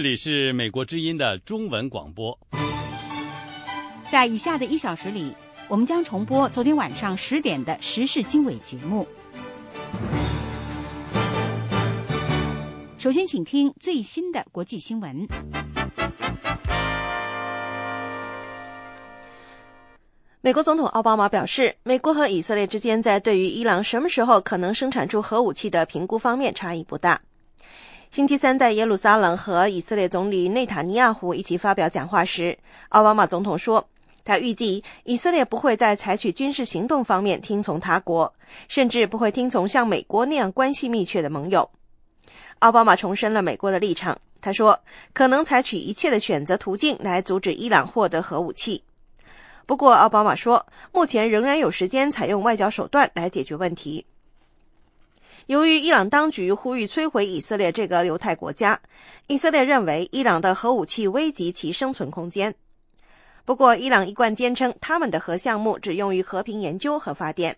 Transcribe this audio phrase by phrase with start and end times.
[0.00, 2.38] 这里是美国之音的中文广播。
[4.10, 5.36] 在以下的一小时里，
[5.68, 9.06] 我们将重播昨天晚上十点的时事经纬节目。
[12.96, 15.28] 首先，请听最新的国际新闻。
[20.40, 27.20] 美国总统奥巴马表示，美国和以色列之间在对于伊朗什么时候可能生产出核武器的评估方面差异不大。
[28.10, 32.58] 星期三在耶路撒冷和以色列总理内塔尼亚胡一起发表讲话时，
[32.88, 33.88] 奥巴马总统说，
[34.24, 38.34] 他预计以色列不会在采取军事行动方面听从他国，
[38.66, 41.70] 甚至不会听从像美国那样关系密切的盟友。
[42.58, 44.76] 奥巴马重申了美国的立场，他说，
[45.12, 48.82] 可能采取一切的选择途径来阻止伊朗获得核武器。
[49.66, 54.04] 不过，奥巴马说，目前仍然有时间采用外交手段来解决问题。
[55.50, 58.80] 由于伊朗当局呼吁摧毁以色列这个犹太国家，
[59.26, 62.54] 以色列认为伊朗的核武器危及其生存空间。
[63.44, 67.56] 不过，伊朗一贯坚称他们的核项目只用于和平研究和发电。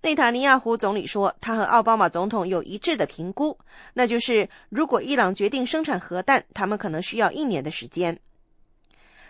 [0.00, 3.56] 内塔尼亚胡总理说，他和奥巴马总统有一致的评估，
[3.92, 8.18] 那就是如果伊朗决定生产核弹，他们可能需要一年的时间。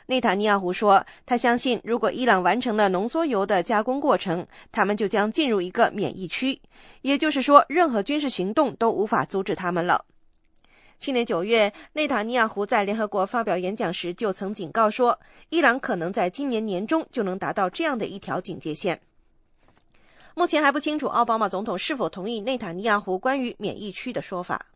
[0.07, 6.61] 内塔尼亚胡说，他相信，如果伊朗完成了浓缩铀的加工过程，他们就将进入一个免疫区，
[7.01, 10.05] 也就是说，任何军事行动都无法阻止他们了。
[11.01, 19.01] 去年九月，内塔尼亚胡在联合国发表演讲时就曾警告说，伊朗可能在今年年中就能达到这样的一条警戒线。
[20.35, 24.67] 目前还不清楚奥巴马总统是否同意内塔尼亚胡关于免疫区的说法。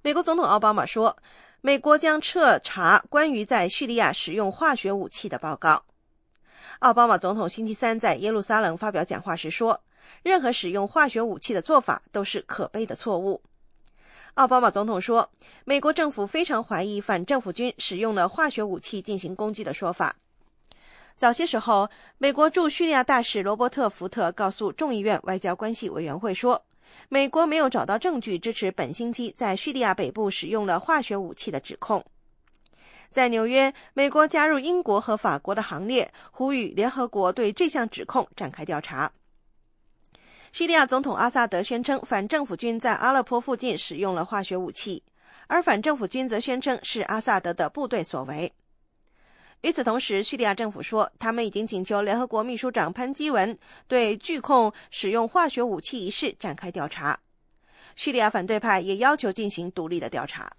[0.00, 1.14] 美国总统奥巴马说。
[1.60, 5.82] 美国将彻查关于在叙利亚使用化学武器的报告。
[6.78, 9.80] 奥巴马总统星期三在耶路撒冷发表讲话时说
[10.22, 13.42] ：“任何使用化学武器的做法都是可悲的错误。”
[14.34, 15.28] 奥巴马总统说
[15.66, 20.14] ：“美国政府非常怀疑反政府军使用了化学武器进行攻击的说法。”
[21.18, 26.64] 早些时候，美国驻叙利亚大使罗伯特·福特告诉众议院外交关系委员会说。
[27.08, 32.04] 美国没有找到证据支持本星期在叙利亚北部使用了化学武器的指控。
[33.10, 39.10] 在纽约，美国加入英国和法国的行列，呼吁联合国对这项指控展开调查。
[40.52, 45.02] 叙利亚总统阿萨德宣称，反政府军在阿勒颇附近使用了化学武器，
[45.46, 48.52] 而反政府军则宣称是阿萨德的部队所为。
[49.62, 53.58] 与此同时，叙利亚政府说，他们已经请求联合国秘书长潘基文
[53.88, 57.18] 对拒控使用化学武器一事展开调查。
[57.96, 60.52] 叙利亚反对派也要求进行独立的调查。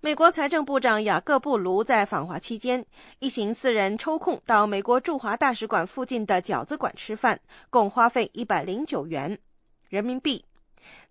[0.00, 2.84] 美国财政部长雅各布·卢在访华期间，
[3.18, 9.36] 一行四人抽空到美国驻华大使馆附近的饺子馆吃饭，共花费一百零九元
[9.88, 10.44] 人民币。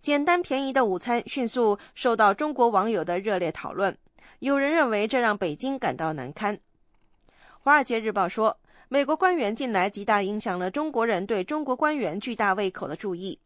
[0.00, 3.94] 简单便宜的午餐迅速受到中国网友的热烈讨论。
[4.40, 6.56] 有人认为这让北京感到难堪。
[7.60, 8.58] 《华尔街日报》说，
[8.88, 13.38] 美国官员近来极大影响了中国人对中国官员巨大胃口的注意。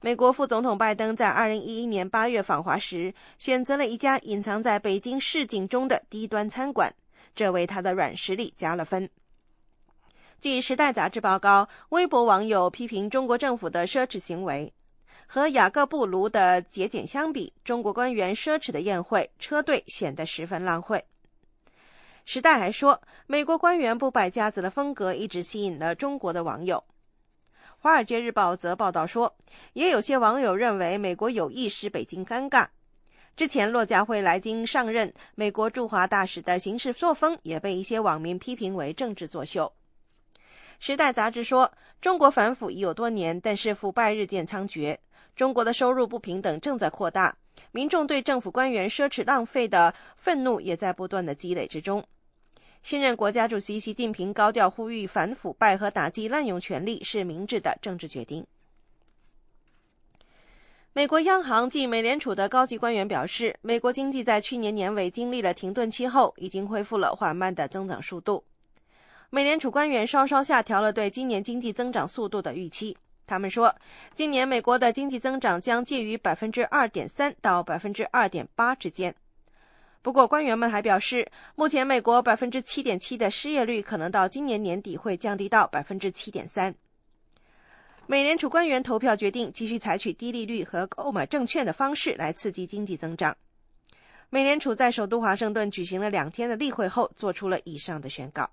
[0.00, 6.94] 美国副总统拜登在2011年8月访华时，选择了一家隐藏在北京市井中的低端餐馆，
[7.34, 9.08] 这为他的软实力加了分。
[10.38, 14.72] 据《时代》杂志报告，微博网友批评中国政府的奢侈行为。
[15.26, 21.04] 和雅各布·卢的节俭相比，中国官员奢侈的宴会车队显得十分浪费。
[22.24, 26.82] 时代还说，美国官员不摆架子的风格一直吸引了中国的网友。
[27.78, 29.36] 华尔街日报则报道说，
[29.74, 32.66] 也有些网友认为美国有意使北京尴尬。
[33.36, 39.70] 之前，骆家辉来京上任美国驻华大使的行事作风也被一些网民批评为政治作秀。
[40.80, 41.70] 时代杂志说，
[42.00, 44.96] 中国反腐已有多年，但是腐败日渐猖獗。
[45.36, 47.36] 中国的收入不平等正在扩大，
[47.70, 52.02] 民众对政府官员奢侈浪费的愤怒也在不断的积累之中。
[52.82, 58.46] 新任国家主席习近平高调呼吁反腐败和打击滥用权力是明智的政治决定。
[60.94, 68.42] 美国央行及美联储的高级官员表示，美国经济在去年年尾经历了停顿期后，已经恢复了缓慢的增长速度。
[69.28, 72.96] 美联储官员稍稍下调了对今年经济增长速度的预期。
[73.26, 73.74] 他们说，
[74.14, 79.14] 今年美国的经济增长将介于百分之二点三到百分之二点八之间。
[80.00, 81.26] 不过，官员们还表示，
[81.56, 86.72] 目前美国百分之七点七的失业率可能到今年年底会降低到百分之七点三。
[88.06, 93.36] 美联储官员投票决定继续采取低利率和购买证券的方式来刺激经济增长。
[94.30, 98.48] 美联储在首都华盛顿举行了两天的例会后，做出了以上的宣告。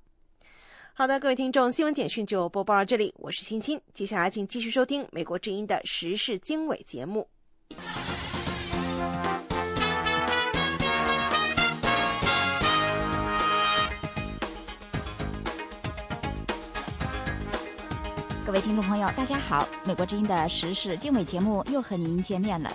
[0.96, 3.82] 好的，各位听众，新闻简讯就播报到这里，我是欣欣。
[3.96, 7.28] 接下来，请继续收听美国之音的时事经纬节目。
[18.46, 19.68] 各位听众朋友，大家好！
[19.84, 22.72] 美国之音的时事经纬节目又和您见面了，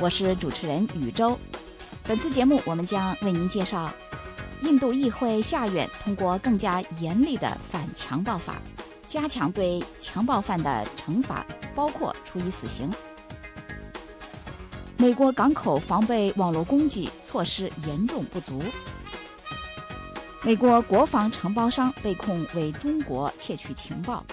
[0.00, 1.38] 我是主持人宇宙。
[2.02, 3.94] 本次节目我们将为您介绍，
[4.62, 8.56] 印度议会下院通过更加严厉的反强暴法，
[9.08, 12.90] 加强对强暴犯的惩罚，包括处以死刑。
[14.96, 18.62] 美国港口防备网络攻击措施严重不足。
[20.42, 24.24] 美国国防承包商被控为中国窃取情报。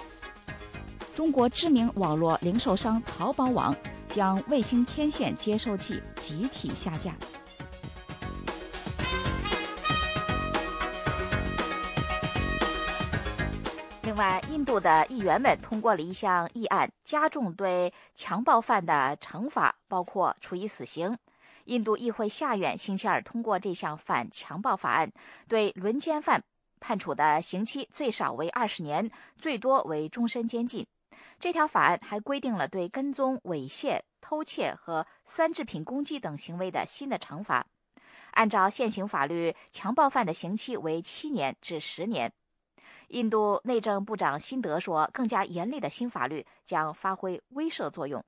[1.15, 3.75] 中国知名网络零售商淘宝网
[4.09, 7.13] 将卫星天线接收器集体下架。
[14.17, 21.15] 另外，印度的议员们通过了一项议案，加重对强暴犯的惩罚，包括处以死刑。
[21.65, 25.11] 印度议会下院星期二通过这项反强暴法案，
[25.47, 26.43] 对轮奸犯
[26.79, 30.87] 判处的刑期最少为二十年，最多为终身监禁。
[31.39, 37.67] 这条法案还规定了对跟踪、猥亵、偷窃和酸制品攻击等行为的新的惩罚。
[38.31, 42.33] 按照现行法律，强暴犯的刑期为七年至十年。
[43.07, 48.23] 印度内政部长辛德说，更加严厉的新法律将发挥威慑作用。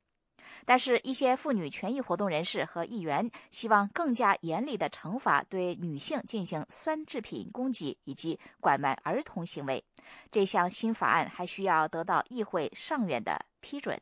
[0.65, 9.83] 但是，一些妇女权益活动人士和议员希望更加严厉的惩罚对女性进行酸制品攻击以及拐卖儿童行为。
[10.31, 13.99] 这项新法案还需要得到议会上院的批准。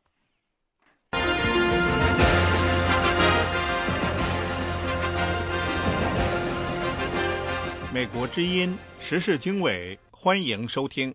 [7.92, 11.14] 美国之音时事经纬，欢迎收听。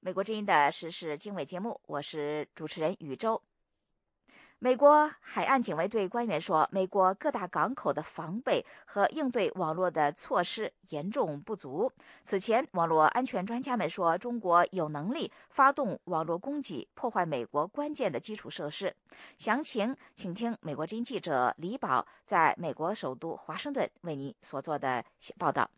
[0.00, 3.42] 美国之音的时事经纬节目，我是主持人宇宙。
[4.60, 11.92] 美国海岸警卫队官员说，美国各大港口的防备和应对网络的措施严重不足。
[12.24, 18.96] 此前，网络安全专家们说，中国有能力发动网络攻击，破坏美国关键的基础设施。
[19.36, 25.04] 详情，请听美国之音记者李宝在美国首都华盛顿为您所做的
[25.36, 25.68] 报道。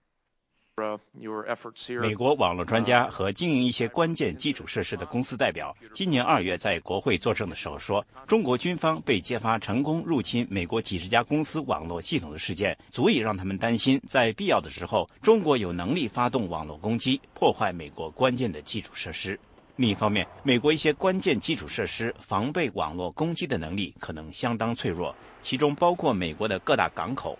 [2.03, 19.41] 美国网络专家和经营一些关键基础设施的公司代表，今年二月在国会作证的时候说，中国军方被揭发成功入侵美国几十家公司网络系统的事件，足以让他们担心，在必要的时候，中国有能力发动网络攻击，破坏美国关键的基础设施。
[19.77, 27.39] 另一方面，美国一些关键基础设施防备网络攻击的能力可能相当脆弱，其中包括美国的各大港口。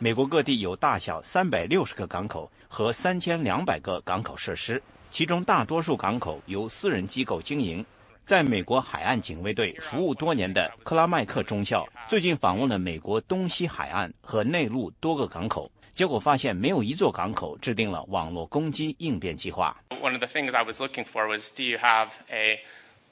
[0.00, 4.80] 美国各地有大小三百六十个港口和三千两百个港口设施，
[5.10, 7.84] 其中大多数港口由私人机构经营。
[8.24, 19.76] 在美国海岸警卫队服务多年的克拉麦克中校最近访问了美国东西海岸和内陆多个港口，结果发现没有一座港口制定了网络攻击应变计划。
[20.00, 22.60] One of the things I was looking for was, do you have a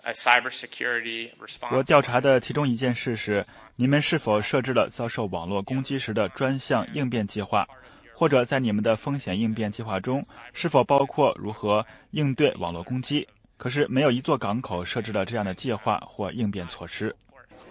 [0.05, 1.77] a cybersecurity response?
[1.77, 3.45] 我调查的其中一件事是。
[3.79, 7.69] 你们是否设置了遭受网络攻击时的专项应变计划，
[8.15, 10.25] 或者在你们的风险应变计划中
[10.55, 13.29] 是否包括如何应对网络攻击？
[13.59, 17.15] 可是没有一座港口设置了这样的计划或应变措施。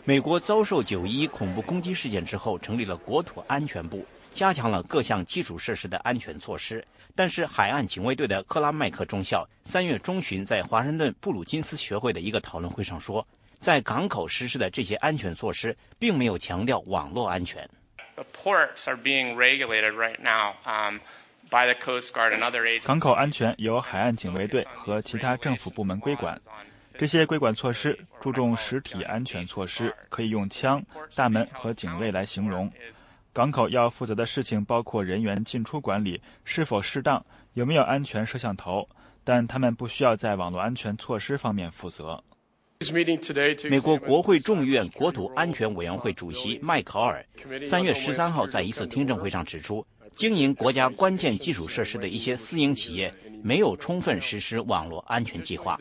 [0.04, 6.86] 美国遭受九一恐怖攻击事件之后，成立了国土安全部，加强了各项基础设施的安全措施。
[7.15, 13.25] 但是，海岸警卫队的克拉麦克中校三月中旬在华盛顿布鲁金斯学会的一个讨论会上说。
[13.65, 17.67] 在港口实施的这些安全措施，并没有强调网络安全。
[22.84, 26.39] 港口安全由海岸警卫队和其他政府部门规管。
[26.95, 30.79] 这些规管措施注重实体安全措施，可以用枪、
[31.15, 32.72] 大门和警卫来形容。
[33.34, 38.88] 港口要负责的事情包括人员进出管理是否适当，有没有安全摄像头，
[39.24, 42.24] 但他们不需要在网络安全措施方面负责。
[43.70, 47.25] 美国国会众议院国土安全委员会主席迈考尔
[47.65, 53.13] 三月十三号在一次听证会上指出，经营国家关键基础设施的一些私营企业
[53.44, 55.77] 没有充分实施网络安全计划。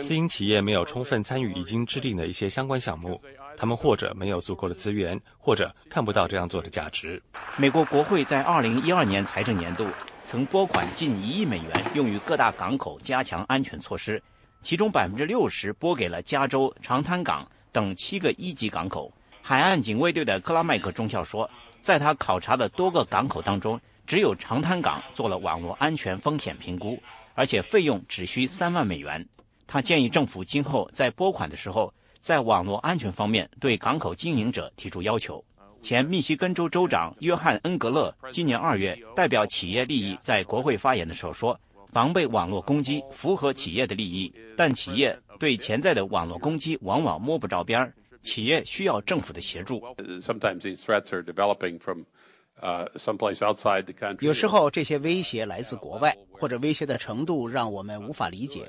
[0.00, 3.18] 私营企业没有充分参与已经制定的一些相关项目，
[3.56, 7.22] 他们或者没有足够的资源，或者看不到这样做的价值。
[7.56, 9.86] 美国国会在二零一二年财政年度。
[10.26, 14.20] 曾拨款近一亿美元用于各大港口加强安全措施，
[14.60, 19.12] 其中百分之六十拨给了加州长滩港等七个一级港口。
[19.40, 21.48] 海岸警卫队的克拉麦克中校说，
[21.80, 27.00] 在他考察的多个港口当中，只有长滩港做了网络安全风险评估，
[27.34, 29.24] 而且费用只需三万美元。
[29.64, 35.44] 他建议政府今后在拨款的时候，在网络安全方面对港口经营者提出要求。
[35.80, 41.58] 前密西根州州长约翰·恩格勒今年二月代表企业利益在国会发言的时候说
[41.92, 49.80] ：“防备网络攻击符合企业的利益，但企业对潜在的网络攻击往往摸不着边儿，企业需要政府的协助。”
[54.20, 58.68] 有时候这些威胁来自国外，或者威胁的程度让我们无法理解。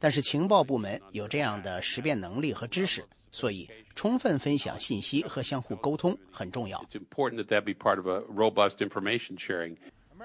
[0.00, 6.84] 但是情报部门有这样的识别能力和知识，所以充分分享信息和相互沟通很重要。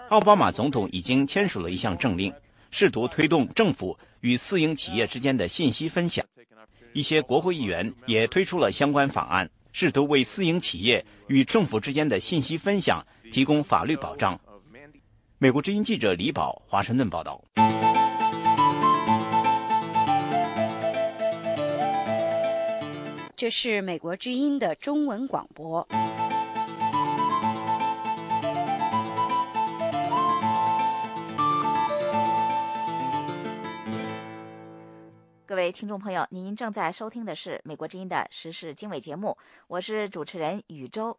[0.10, 2.34] 奥巴马总统已经签署了一项政令，
[2.72, 6.26] 试图推动政府与私营企业之间的信息分享。
[6.94, 9.50] 一些国会议员也推出了相关法案。
[9.76, 14.40] 试图为私营企业与政府之间的信息分享提供法律保障。
[15.40, 17.44] 美国之音记者李宝华盛顿报道。
[23.44, 25.86] 这是美国之音的中文广播。
[35.46, 41.18] 各位听众朋友，您正在收听的是美国之音的时事经纬节目，我是主持人宇宙。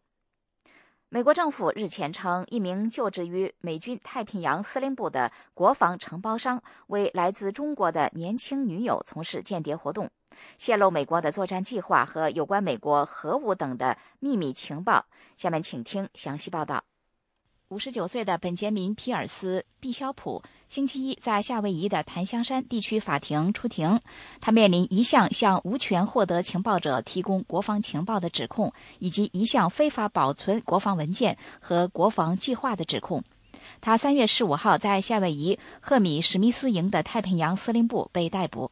[1.10, 10.10] 美国政府日前称，一名就职于美军太平洋司令部的国防承包商为来自中国的年轻女友从事间谍活动，
[10.58, 15.06] 泄露美国的作战计划和有关美国核武等的秘密情报。
[15.36, 16.84] 下面请听详细报道。
[17.68, 23.98] 五十九岁的本杰明·皮尔斯·毕肖普星期一在夏威夷的檀香山地区法庭出庭，
[24.40, 33.24] 他面临一项向无权获得情报者提供国防情报的指控，以及一项非法保存国防文件和国防计划的指控。
[33.80, 38.70] 他三月十五号在夏威夷赫米史密斯营的太平洋司令部被逮捕。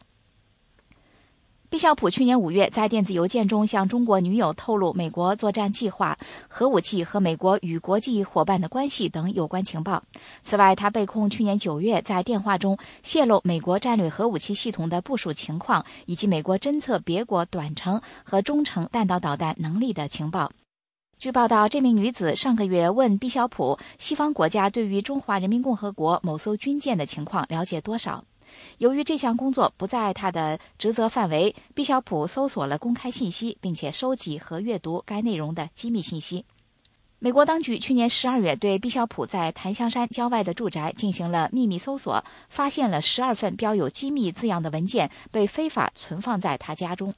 [1.73, 10.03] 毕肖普去年五月在电子邮件中向中国女友透露美国作战计划、核武器和美国与国际伙伴的关系等有关情报。
[10.43, 20.53] 此外，他被控去年九月在电话中泄露美国战略核武器系统的部署情况，以及美国侦测别国短程和中程弹道导弹能力的情报。
[21.19, 28.23] 据报道，这名女子上个月问毕肖普：“西方国家对于中华人民共和国某艘军舰的情况了解多少？”
[28.79, 36.45] 由于这项工作不在他的职责范围，毕肖普搜索了公开信息，并且收集和阅读该内容的机密信息。
[37.19, 47.15] 美国当局去年十二月对毕肖普在檀香山郊外的住宅进行了秘密搜索，发现了十二份标有“机密”字样的文件被非法存放在他家中。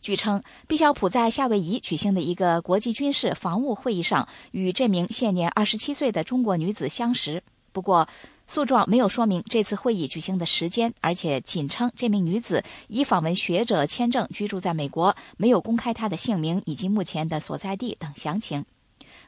[0.00, 7.42] 据称，毕肖普在夏威夷举行的一个国际军事防务会议上与这名现年二十七岁的中国女子相识。
[7.70, 8.08] 不过，
[8.46, 18.64] 诉状没有说明这次会议举行的时间，而且仅称这名女子以访问学者签证居住在美国，没有公开她的姓名以及目前的所在地等详情。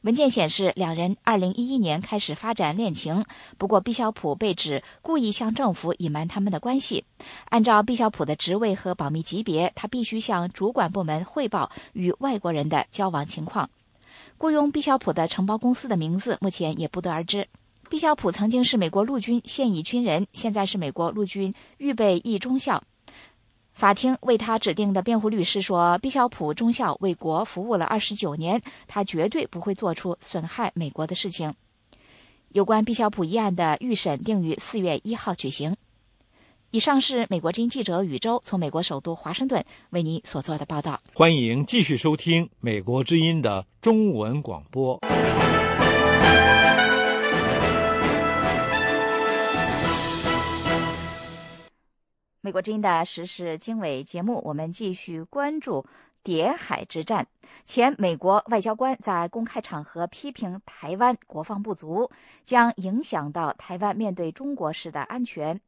[0.02, 3.25] 文件显示，两人2011年开始发展恋情。
[3.56, 7.04] 不过，毕肖普被指故意向政府隐瞒他们的关系。
[7.47, 13.71] 按照毕肖普的职位和保密级别，他必须向主管部门汇报与外国人的交往情况。
[14.37, 17.49] 雇佣毕肖普的承包公司的名字目前也不得而知。
[17.94, 22.82] 毕肖普曾经是美国陆军现役军人，现在是美国陆军预备役中校。
[23.72, 31.54] 法庭为他指定的辩护律师说：“毕肖普中校为国服务了二十九年，他绝对不会做出损害美国的事情。”
[32.50, 35.76] 有关毕肖普一案的预审定于四月一号举行。
[36.72, 41.00] 以上是美国之音记者宇宙从美国首都华盛顿为你所做的报道。
[41.14, 44.98] 欢迎继续收听美国之音的中文广播。
[52.44, 55.86] 美国之音的时事经纬节目，我们继续关注
[56.22, 57.26] 谍海之战。
[57.64, 62.10] 前美国外交官在公开场合批评台湾国防不足，
[62.44, 65.58] 将影响到台湾面对中国时的安全。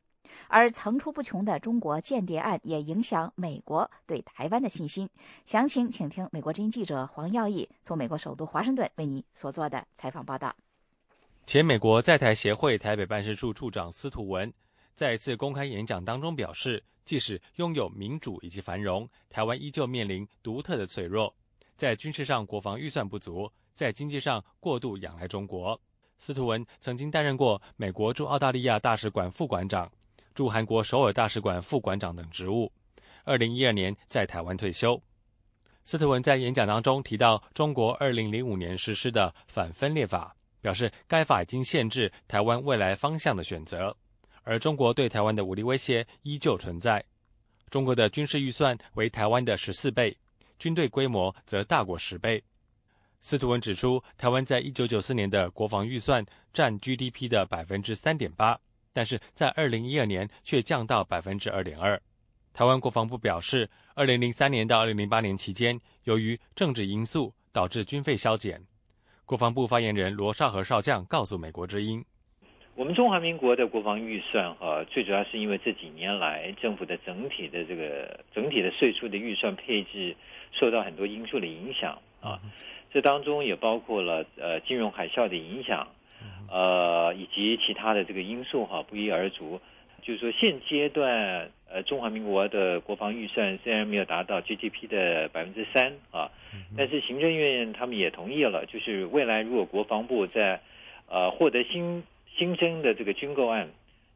[0.48, 5.08] 而层出不穷的中国间谍案也影响美国对台湾的信心。
[5.46, 10.54] 详情，请听美国之音记者黄耀义从美国首都华盛顿为你所做的采访报道。
[11.46, 14.52] 前美国在台协会台北办事处处长司徒文。
[14.96, 21.32] 在一次公开演讲当中表示，即使拥有民主以及繁荣，台湾依旧面临独特的脆弱，
[21.76, 25.78] 在军事上国防预算不足，在经济上过度仰赖中国。
[26.18, 29.92] 司徒文曾经担任过美国驻澳大利亚大使馆副馆长、
[30.34, 32.72] 驻韩国首尔大使馆副馆长等职务。
[33.24, 34.98] 二零一二年在台湾退休。
[35.84, 43.94] 司徒文在演讲当中提到，中国二零零五年实施的反分裂法，表示该法已经限制台湾未来方向的选择。
[44.46, 47.04] 而中国对台湾的武力威胁依旧存在。
[47.68, 50.16] 中国的军事预算为台湾的十四倍，
[50.56, 52.42] 军队规模则大过十倍。
[53.20, 58.56] 司徒文指出，台湾在一九九四年的国防预算占 GDP 的百分之三点八，
[58.92, 62.00] 但是在二零一二年却降到百分之二点二。
[62.54, 68.64] 台湾国防部表示，二零零三年到二零零八年期间，由于政治因素导致军费削减。
[69.24, 72.04] 国防部发言人罗少和少将告诉美国之音。
[72.76, 80.14] 我们中华民国的国防预算，哈，最主要是因为这几年来政府的整体的这个整体的税收的预算配置
[80.52, 82.38] 受到很多因素的影响啊，
[82.92, 85.88] 这当中也包括了呃金融海啸的影响，
[86.50, 89.58] 呃以及其他的这个因素哈，不一而足。
[90.02, 96.30] 就是说现阶段呃中华民国的国防预算虽然没有达到 GDP 的百分之三啊，
[96.76, 100.60] 但是行政院他们也同意了，就是未来如果国防部在
[101.08, 102.04] 呃获得新
[102.36, 103.70] 新增的这个军购案，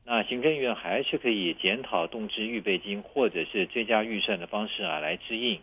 [0.05, 5.61] 那行政院还是可以检讨动支预备金或者是追加预算的方式啊来支应。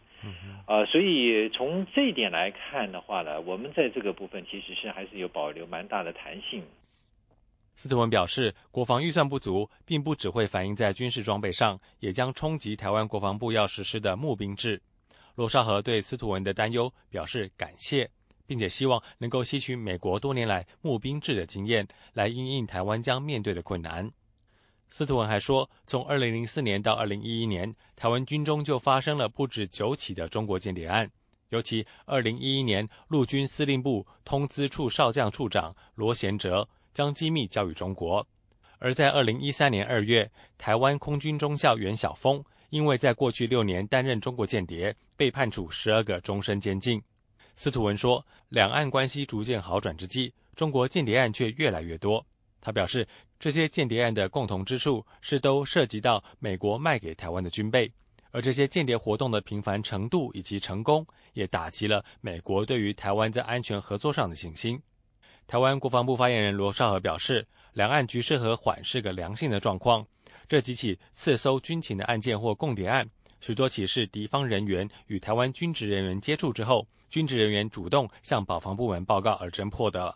[0.66, 6.64] 呃，所以从这一点来看的话呢，我们在这个部分其实是还是有保留蛮大的弹性。
[7.76, 14.82] 斯特文表示，国防预算不足，并不只会反映在军事装备上，也将冲击台湾国防部要实施的募兵制。
[15.36, 18.10] 罗少和对司徒文的担忧表示感谢。
[18.48, 24.10] 并且希望能够吸取美国多年来募兵制的经验，来应应台湾将面对的困难。
[24.90, 31.12] 司徒文还说，从2004年到2011年，台湾军中就发生了不止九起的中国间谍案。
[31.50, 38.26] 尤其2011年，陆军司令部通资处少将处长罗贤哲将机密交予中国；
[38.80, 47.02] 而在2013年2月，台湾空军中校袁晓峰因为在过去六年担任中国间谍，被判处十二个终身监禁。
[47.56, 52.26] 司徒文说，两岸关系逐渐好转之际，中国间谍案却越来越多。
[52.62, 53.06] 他表示，
[53.40, 57.92] 这些间谍案的共同之处是都涉及到美国卖给台湾的军备，
[58.32, 64.82] 而这些间谍活动的频繁程度以及成功，也打击了美国对于台湾在安全合作上的信心。
[65.46, 70.06] 台湾国防部发言人罗少和表示，两岸局势和缓是个良性的状况。
[70.48, 73.10] 这几起刺搜军情的案件或共谍案，
[73.42, 76.88] 许多起是敌方人员与台湾军职人员接触之后。
[77.10, 80.16] 军职人员主动向保防部门报告而侦破的。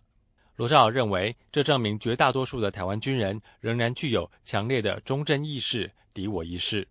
[0.56, 6.88] 罗少认为，这证明绝大多数的台湾军人仍然具有强烈的忠贞意识、敌我意识。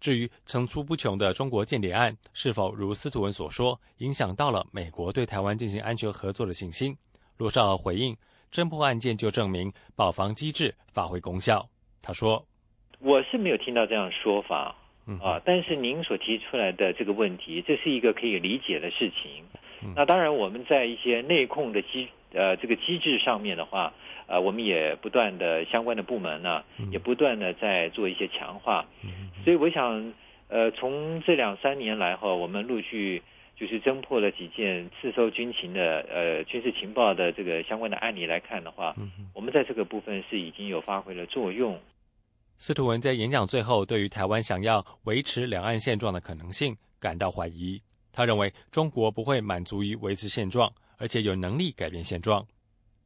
[0.00, 6.96] 至于层出不穷的中国间谍案是否如司徒文所说，影响到了美国对台湾进行安全合作的信心，
[7.36, 8.16] 罗少回应：
[8.52, 11.66] 侦破案件就证明保防机制发挥功效。
[12.02, 12.44] 他说
[13.00, 14.76] ：“我是没有听到这样说法。”
[15.22, 19.44] 啊，但是您所提出来的这个问题，这是一个可以理解的事情。
[19.94, 23.92] 那当然，我们在一些内控的机呃这个机制上面的话，
[24.26, 28.86] 呃，我们也不断的相关的部门呢，也不断的在做一些强化。
[29.44, 30.14] 所以我想，
[30.48, 33.20] 呃，从这两三年来哈，我们陆续
[33.56, 38.94] 就是侦破了几件刺搜军情的呃军事情报的这个相关的案例来看的话，
[39.34, 41.78] 我们在这个部分是已经有发挥了作用。
[42.58, 47.80] 司徒文在演讲最后，对于台湾想要维持两岸现状的可能性感到怀疑。
[48.10, 52.46] 他认为中国不会满足于维持现状，而且有能力改变现状。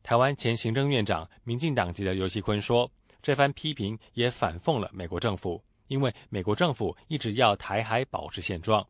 [0.03, 8.87] 台湾前行政院长、民进党籍的尤锡坤说：“这番批评也反讽了美国政府，因为美国政府一直要台海保持现状。”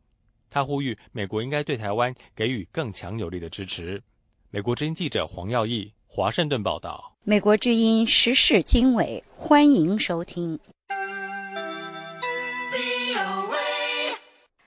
[0.51, 4.01] 他呼吁美国应该对台湾给予更强有力的支持。
[4.49, 5.91] 美国之音记者黄耀义。
[6.11, 10.59] 华盛顿报道，美国之音时事经纬，欢迎收听。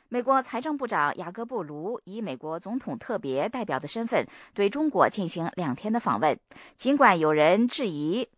[0.09, 6.39] 美国财政部长雅各布·卢以美国总统特别代表的身份对中国进行两天的访问。
[6.77, 8.29] 尽管有人质疑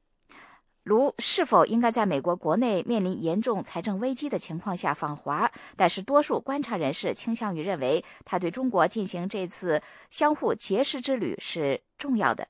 [0.82, 12.48] 卢是否应该在美国国内面临严重财政危机的情况下访华，但是多数观察人士倾向于认为，他对中国进行这次相互结识之旅是重要的。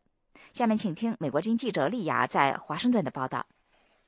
[0.55, 3.45] 下面请听美国经记者利亚在华盛顿的报道。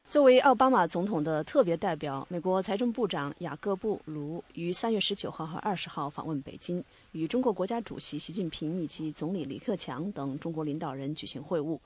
[0.09, 11.77] 作为奥巴马总统的特别代表，美国财政部长雅各布·卢于三月十九号和二十号访问北京，与中国国家主席习近平以及总理李克强等中国领导人举行会晤。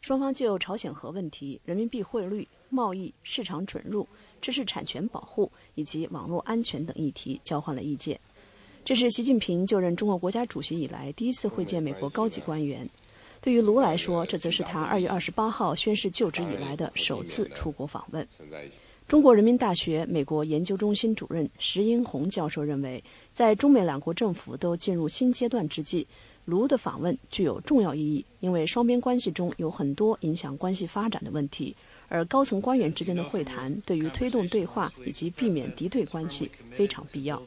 [0.00, 4.04] 双方就朝鲜核问题、人民币汇率、贸易、市场准入、
[4.42, 8.18] 知识产权保护以及网络安全等议题交换了意见。
[8.84, 12.88] 这是习近平就任中国国家主席以来第一次会见美国高级官员。
[13.40, 18.26] 对于卢来说，这则是他二月二十八号宣誓就职以来的首次出国访问。
[19.06, 26.06] 中国人民大学美国研究中心主任石英红教授认为，在中美两国政府都进入新阶段之际，
[26.44, 31.74] 卢的访问具有重要意义，因为双边关系中有很多影响关系发展的问题，
[32.08, 37.42] 而高层官员之间的会谈对于推动对话以及避免敌对关系非常必要。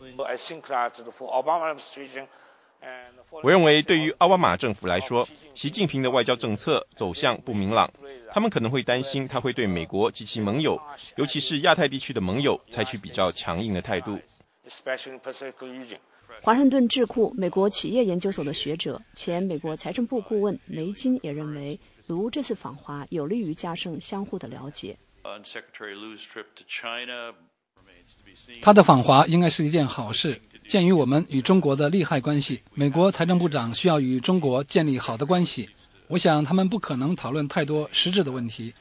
[3.43, 7.91] 我认为，对于奥巴马政府来说，习近平的外交政策走向不明朗，
[8.31, 10.79] 他们可能会担心他会对美国及其盟友，
[11.15, 14.19] 尤其是亚太地区的盟友，采取比较强硬的态度。
[16.41, 24.97] 华盛顿智库美国企业研究所的学者、前美国财政部顾问雷金也认为，卢这次访华有利于加深相互的了解。
[28.61, 30.41] 他的访华应该是一件好事。
[30.71, 35.67] 鉴于我们与中国的利害关系，美国财政部长需要与中国建立好的关系。
[36.07, 38.73] 我想他们不可能讨论太多实质的问题，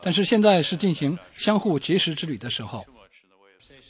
[0.00, 2.82] 但是现在是进行相互结识之旅的时候。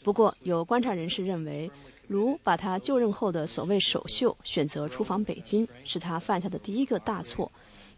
[0.03, 1.71] 不过，有观察人士认为，
[2.09, 7.49] 卢把他就任后的所谓首秀选择出访北京，是他犯下的第一个大错。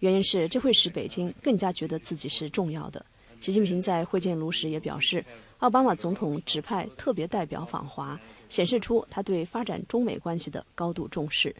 [0.00, 3.02] 原因是这会使北京更加觉得自己是重要的。
[3.40, 5.24] 习近平在会见卢时也表示，
[5.60, 8.20] 奥巴马总统指派特别代表访华。
[8.48, 11.54] 显示出他对发展中美关系的高度重视。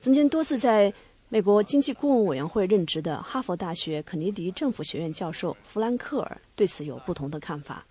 [0.00, 0.92] 曾经多次在
[1.28, 7.84] 美国经济顾问委员会任职的哈佛大学肯尼迪政府学院教授弗兰克尔对此有不同的看法。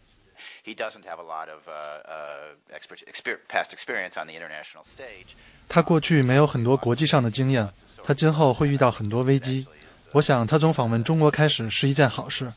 [5.69, 7.69] 他过去没有很多国际上的经验，
[8.03, 9.65] 他今后会遇到很多危机。
[10.12, 12.51] 我想他从访问中国开始是一件好事。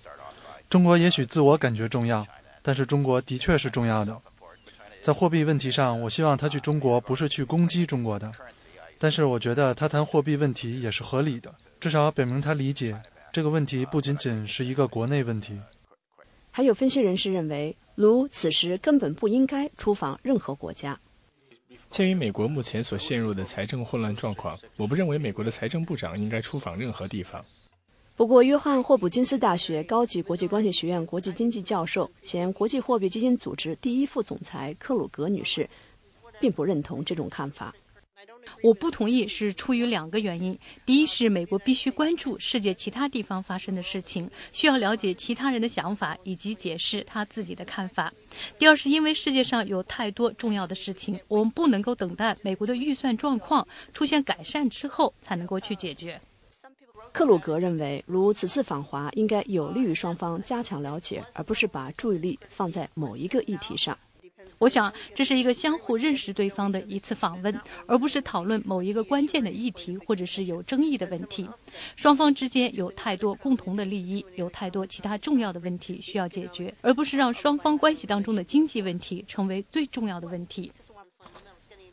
[0.68, 2.27] 中国也许自我感觉重要，
[2.61, 4.20] 但是中国的确是重要的。
[5.07, 8.33] 在货币问题上，我希望他去中国不是去攻击中国的，
[8.99, 15.61] 但是我觉得他谈货币问题也是合理的，至少表明他理解这个问题不仅仅是一个国内问题。
[16.51, 20.99] 还有分析人士认为，卢此时根本不应该出访任何国家。
[21.88, 27.45] 鉴于美国目前所陷入的财政混乱状况，我不认为美国的财政部长应该出访任何地方。
[28.16, 35.68] 不过，约翰霍普金斯大学高级国际关系学院国际经济教授、前国际货币基金组织第一副总裁克鲁格女士，
[36.40, 37.74] 并不认同这种看法。
[38.62, 48.11] 我不同意是出于两个原因：第一是美国必须关注世界其他地方发生的事情，需要了解其他人的想法以及解释他自己的看法；
[48.59, 56.18] 第二是因为世界上有太多重要的事情，我们不能够等待美国的预算状况出现改善之后才能够去解决。
[57.16, 63.96] 克鲁格认为，如此次访华应该有利于双方加强了解，而不是把注意力放在某一个议题上。
[64.59, 71.48] 我想，这是一个相互认识对方的一次访问，而不是讨论某一个关键的议题或者是有争议的问题。
[71.96, 80.70] 双方之间有太多共同的利益，有太多其他重要的问题需要解决，而不是让双方关系当中的经济问题成为最重要的问题。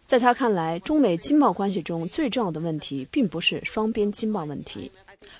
[0.05, 4.91] 在他看来，中美经贸关系中最重要的问题，并不是双边经贸问题。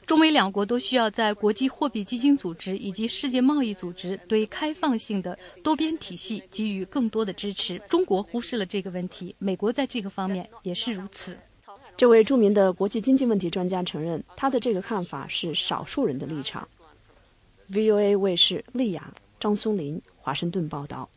[0.06, 7.80] 中美两国都需要在国际货币基金组织以及世界贸易组织对开放性的多边体系给予更多的支持。
[7.90, 11.38] 中国忽视了这个问题，美国在这个方面也是如此。
[11.96, 16.68] 这位著名的国际经济问题专家承认，他的这个看法是少数人的立场。
[17.72, 21.10] VOA 卫视利亚张松林华盛顿报道。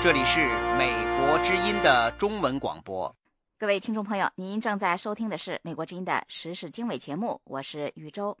[0.00, 3.16] 这里是美国之音的中文广播。
[3.58, 8.38] 各位听众朋友，您正在收听的是美国之音的时事经纬节目，我是宇宙。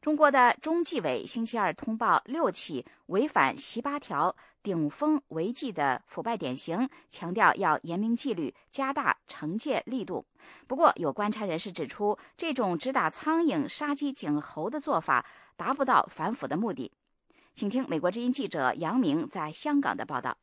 [0.00, 10.24] 中国的中纪委星期二通报六起违反“十八条”顶风违纪的腐败典型，强调要严明纪律，加大惩戒力度。
[10.68, 16.92] 不过，有观察人士指出，这种只打苍蝇、杀鸡儆猴的做法达不到反腐的目的。
[17.52, 20.38] 请听美国之音记者杨明在香港的报道。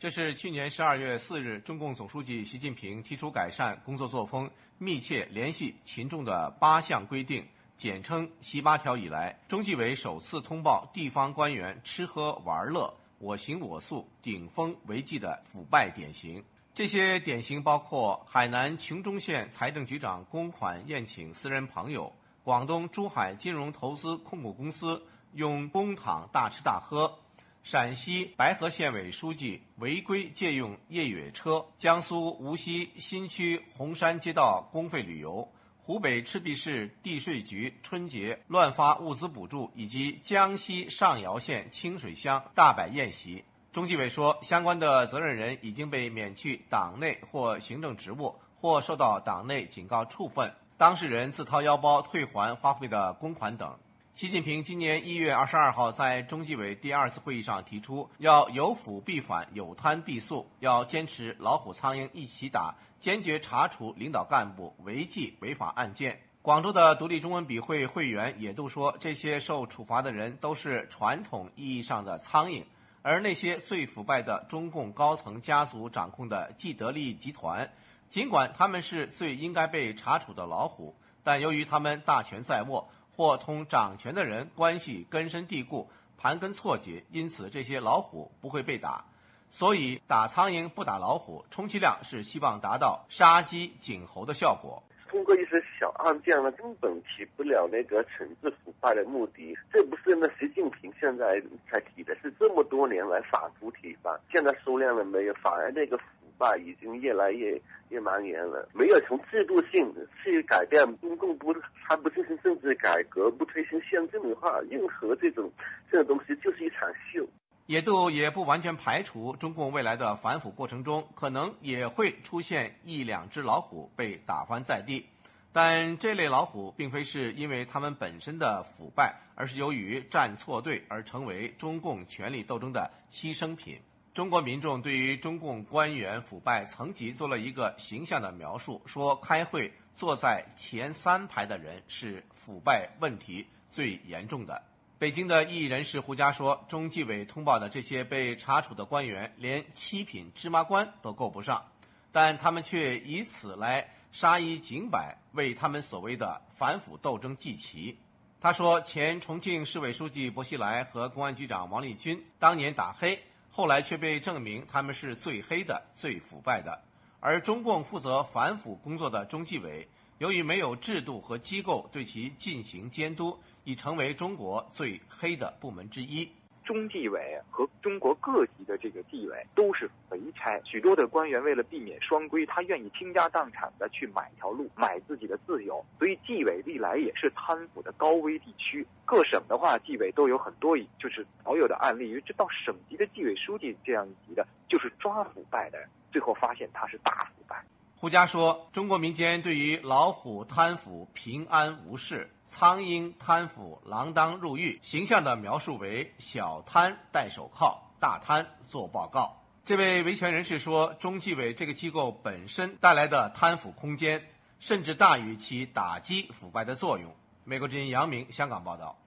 [0.00, 16.42] 这是去年十二月四日，中共总书记习近平提出改善工作作风、密切联系群众的八项规定，简称“习八条”以来，中纪委首次通报地方官员吃喝玩乐、我行我素、顶风违纪的腐败典型。
[16.72, 22.10] 这些典型包括海南琼中县财政局长公款宴请私人朋友，
[22.42, 25.02] 广东珠海金融投资控股公司
[25.34, 27.18] 用公帑大吃大喝。
[27.62, 35.46] 陕西白河县委书记违规借用越野车，江苏无锡新区红山街道公费旅游，
[35.82, 43.44] 湖北赤壁市地税局春节乱发物资补助，以及江西上饶县清水乡大摆宴席。
[43.72, 53.78] 中纪委说，相关的责任人已经被免去党内或行政职务，或受到党内警告处分，当事人自掏腰包退还花费的公款等。
[54.20, 66.20] 习近平今年一月二十二号在中纪委第二次会议上提出，要有腐必反，有贪必肃，要坚持老虎苍蝇一起打，坚决查处领导干部违纪违法案件。
[66.42, 72.62] 广州的独立中文笔会会员也都说，这些受处罚的人都是传统意义上的苍蝇，
[73.00, 77.72] 而那些最腐败的中共高层家族掌控的既得利益集团，
[78.10, 82.86] 尽管他们是最应该被查处的老虎，但由于他们大权在握，
[83.20, 89.04] 或同掌权的人关系根深蒂固、盘根错节，因此这些老虎不会被打。
[89.50, 94.82] 所以打苍蝇不打老虎，充其量是希望达到杀鸡儆猴的效果。
[95.10, 99.54] 通过一些小案件呢，根本起不了那个惩治腐败的目的。
[99.70, 104.18] 这不是那习近平现在才提的，是这么多年来反复提吧？
[104.32, 105.34] 现在收敛了没有？
[105.42, 106.00] 反而那个
[106.40, 108.66] 腐败已经越来越越蔓延了。
[108.72, 111.54] 没有从制度性去改变，中共不
[111.86, 115.52] 还不进行政治改革，不推行宪政的话，任何这种
[115.90, 117.28] 这种东西就是一场秀。
[117.66, 125.06] 野渡也不完全排除中共未来的反腐过程中，可能也会出现一两只老虎被打翻在地，
[125.52, 133.78] 但这类老虎并非是因为他们本身的腐败，而是由于站错队而成为中共权力斗争的牺牲品。
[134.20, 144.62] 中国民众对于中共官员腐败层级做了一个形象的描述，说开会坐在前三排的人是腐败问题最严重的。
[144.98, 151.64] 北京的异议人士胡佳说：“中纪委通报的这些被查处的官员，连七品芝麻官都够不上，
[152.12, 157.96] 但他们却以此来杀一儆百，为他们所谓的反腐斗争祭旗。”
[158.38, 163.18] 他说：“前重庆市委书记薄熙来和公安局长王立军当年打黑，
[163.60, 166.82] 后来却被证明他们是最黑的、最腐败的，
[167.20, 176.26] 而中共负责反腐工作的中纪委。”由于没有制度和机构对其进行监督，已成为中国最黑的部门之一。
[176.64, 185.84] 中纪委和中国各级的这个纪委都是肥差，许多的官员为了避免双规，他愿意倾家荡产的去买条路，买自己的自由。
[185.98, 188.86] 所以纪委历来也是贪腐的高危地区。
[189.04, 195.78] 各省的话，纪委都有很多，就是少有的案例，因为这到省级的纪委书记这样一级的，就是抓腐败的，
[196.12, 197.64] 最后发现他是大腐败。
[197.96, 214.20] 胡佳说：“中国民间对于老虎贪腐平安无事，苍蝇贪腐锒铛入狱，形象的描述为小贪戴手铐，大贪做报告。”这位维权人士说：“中纪委这个机构本身带来的贪腐空间，
[214.58, 217.14] 甚至大于其打击腐败的作用。”
[217.46, 218.98] 美国之音杨明香港报道。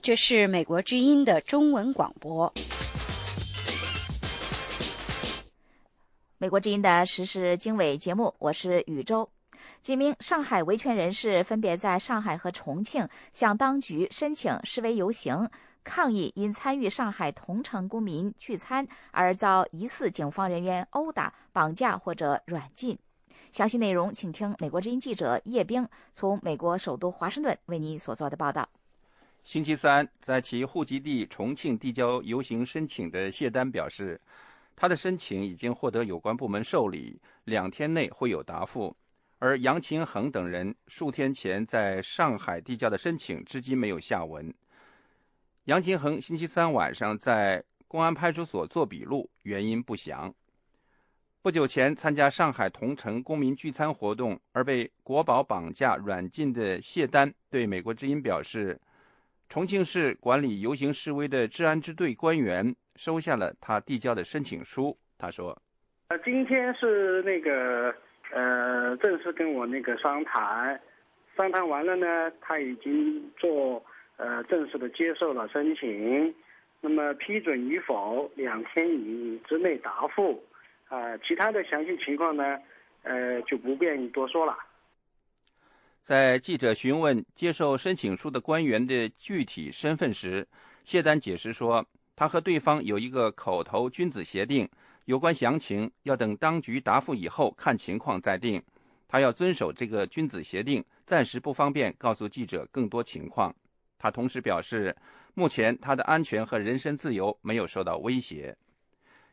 [0.00, 2.52] 这是美国之音的中文广播。
[6.38, 9.30] 美国之音的时事经纬节目，我是宇宙。
[9.80, 15.48] 几名上海维权人士分别在上海和重庆向当局申请示威游行，
[15.82, 22.98] 抗议因参与上海同城公民聚餐而遭疑似警方人员殴打、绑架或者软禁。
[23.50, 28.68] 详细内容，请听美国之音记者叶冰从美国首都华盛顿为您所做的报道。
[29.42, 34.20] 星期三，在其户籍地重庆递交游行申请的谢丹表示。
[34.76, 38.94] 他的申请已经获得有关部门受理，两天内会有答复。
[39.38, 44.52] 而杨勤恒等人数天前在上海递交的申请至今没有下文。
[45.64, 50.32] 杨勤恒星期三晚上在公安派出所做笔录，原因不详。
[51.42, 58.80] 不久前参加上海同城公民聚餐活动而被国宝绑架软禁的谢丹对美国之音表示，
[59.48, 62.74] 重庆市管理游行示威的治安支队官员。
[62.96, 64.96] 收下了他递交的申请书。
[65.18, 65.54] 他说
[66.08, 67.94] ：“呃，今天是那个
[68.32, 70.80] 呃，正式跟我那个商谈，
[71.36, 73.84] 商谈完了呢，他已经做
[74.16, 76.34] 呃正式的接受了申请。
[76.80, 80.42] 那么批准与否，两天以之内答复。
[80.88, 82.58] 啊，其他的详细情况呢，
[83.02, 84.56] 呃，就不便于多说了。”
[86.06, 90.46] 在记者询问接受申请书的官员的具体身份时，
[90.84, 91.84] 谢丹解释说。
[92.14, 94.68] 他和对方有一个口头君子协定，
[95.06, 98.62] 有关详情要等当局答复以后看情况再定。
[99.08, 103.52] 他要遵守这个君子协定，暂时不方便告诉记者更多情况。
[103.98, 104.94] 他同时表示，
[105.34, 108.56] 目前他的安全和人身自由没有受到威胁。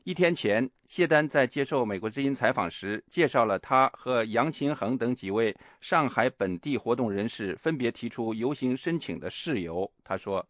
[0.05, 9.89] 一天前，谢丹在接受美国之音采访时，介绍了他和杨勤恒等几位上海本地活动人士分别提出游行申请的事由。
[10.03, 10.45] 他说。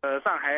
[0.00, 0.52] 呃，上海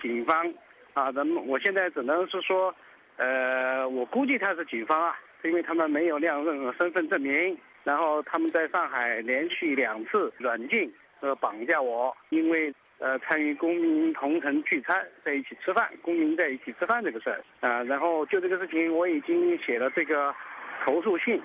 [0.00, 0.50] 警方
[0.94, 2.74] 啊，咱们我现在只能是说，
[3.16, 17.82] 呃，我估计他是警方啊，因为他们没有亮任何身份证明，然后他们在上海连续两次软禁和绑架我，因为呃，参与公民同城聚餐，在一起吃饭，公民在一起吃饭这个事儿啊。
[17.82, 20.34] 然后就这个事情，我已经写了这个
[20.82, 21.38] 投诉信，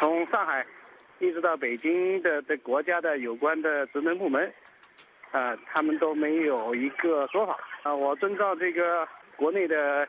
[0.00, 0.66] 从上海
[1.20, 4.52] 一直到北京的的国家的有关的职能部门，
[5.30, 7.94] 啊，他们都没有一个说法啊。
[7.94, 10.04] 我遵照这个国内的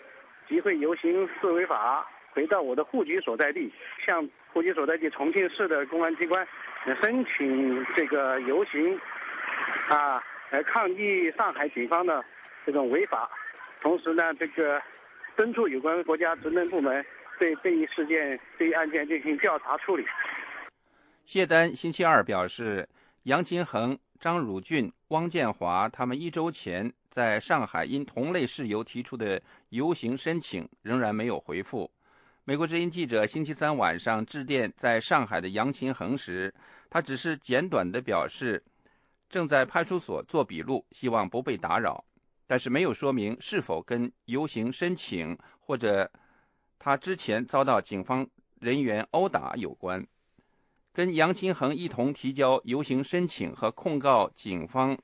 [0.50, 3.72] 集会游行示威法，回到我的户籍所在地，
[4.04, 6.48] 向户籍所在地重庆市的公安机关
[7.04, 9.00] 申请这个游行，
[9.88, 10.24] 啊。
[10.52, 12.24] 来抗议上海警方的
[12.66, 13.32] 这种违法，
[13.82, 14.82] 同时呢，这个
[15.38, 17.04] 敦促有关国家职能部门
[17.40, 20.06] 对这一事件、这一案件进行调查处理。
[21.24, 22.88] 谢丹星期二表示，
[23.24, 31.90] 杨金恒、张汝俊、汪建华他们一周前在上海因同类事由提出的游行申请仍然没有回复。
[32.44, 36.54] 美国之音记者星期三晚上致电在上海的杨琴恒时，
[36.90, 38.62] 他只是简短的表示。
[39.32, 42.04] 正在派出所做笔录，希望不被打扰，
[42.46, 46.12] 但是没有说明是否跟游行申请或者
[46.78, 48.28] 他之前遭到警方
[48.60, 50.06] 人员殴打有关。
[50.92, 54.98] 跟杨金恒一同提交游行申请和控告警方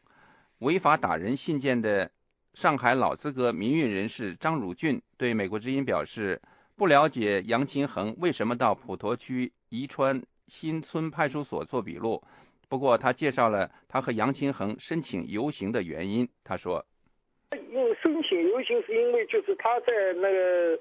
[0.57, 2.11] 违法打人信件的
[2.53, 6.41] 上海老资格民运人士张汝俊对美国之音表示，
[6.75, 12.21] 不了解杨金恒为什么到普陀区宜川新村派出所做笔录。
[12.69, 16.27] 不过，他介绍了他和杨清恒申请游行的原因。
[16.43, 16.83] 他说
[17.71, 20.77] ：“因为申请游行是因为就是他在那个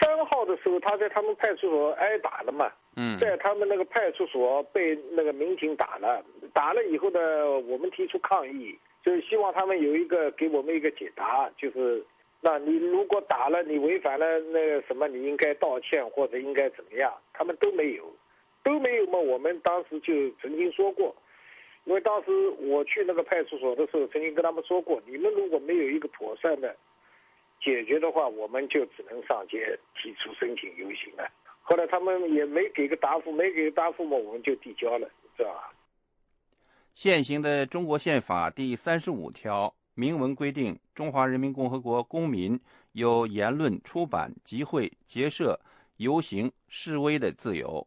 [0.00, 2.70] 三号的时候，他在他们派出所挨打了嘛。
[2.96, 7.18] 嗯，在他们那个派出所被那个民警打了，打了以后呢，
[7.62, 12.04] 我们提出抗议，就是希望他们有一个给我们一个解答，就是
[12.40, 17.12] 那你如果打了，你违反了那个什么，你应该道歉或者应该怎么样？
[17.32, 18.04] 他们都没有。”
[18.64, 19.18] 都没有嘛？
[19.18, 21.14] 我们当时就曾经说过，
[21.84, 26.74] 因为当时我去那个派出所的时候，曾经跟他们说过，你们如果没有一个妥善的
[27.60, 31.30] 解决的话，我们就只能上街提出申请游行了。
[31.62, 35.72] 后来他们也没给个答复，没给个答复嘛，我们就递交了，知道吧？
[36.94, 42.58] 现行的中国宪法第三十五条明文规定，中华人民共和国公民
[42.92, 45.58] 有言论、出版、集会、结社、
[45.96, 47.86] 游行、示威的自由。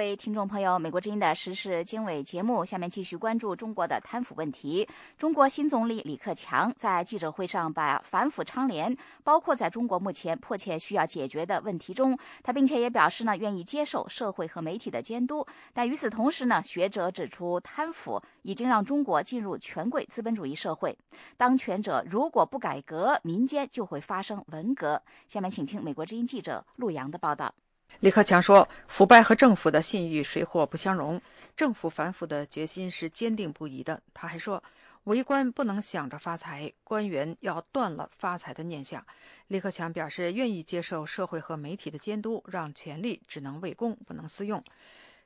[0.00, 4.88] 各位听众朋友，美国之音的时事经纬节目，下面继续关注中国的贪腐问题。
[5.18, 15.46] 中国新总理李克强在记者会上把反腐倡廉包括在中国目前迫切需要解决的问题中，他并且也表示呢，愿意接受社会和媒体的监督。
[15.74, 20.96] 但与此同时呢，学者指出，贪腐已经让中国进入权贵资本主义社会，
[21.36, 25.02] 当权者如果不改革，民间就会发生文革。
[25.28, 27.54] 下面请听美国之音记者陆洋的报道。
[27.98, 31.20] 李克强说：“腐败和政府的信誉水火不相容，
[31.54, 34.62] 政府反腐的决心是坚定不移的。”他还说
[35.04, 39.04] ：“为官不能想着发财，官员要断了发财的念想。”
[39.48, 44.64] 李克强表示愿意接受社会和媒体的监督，让权力只能为公，不能私用。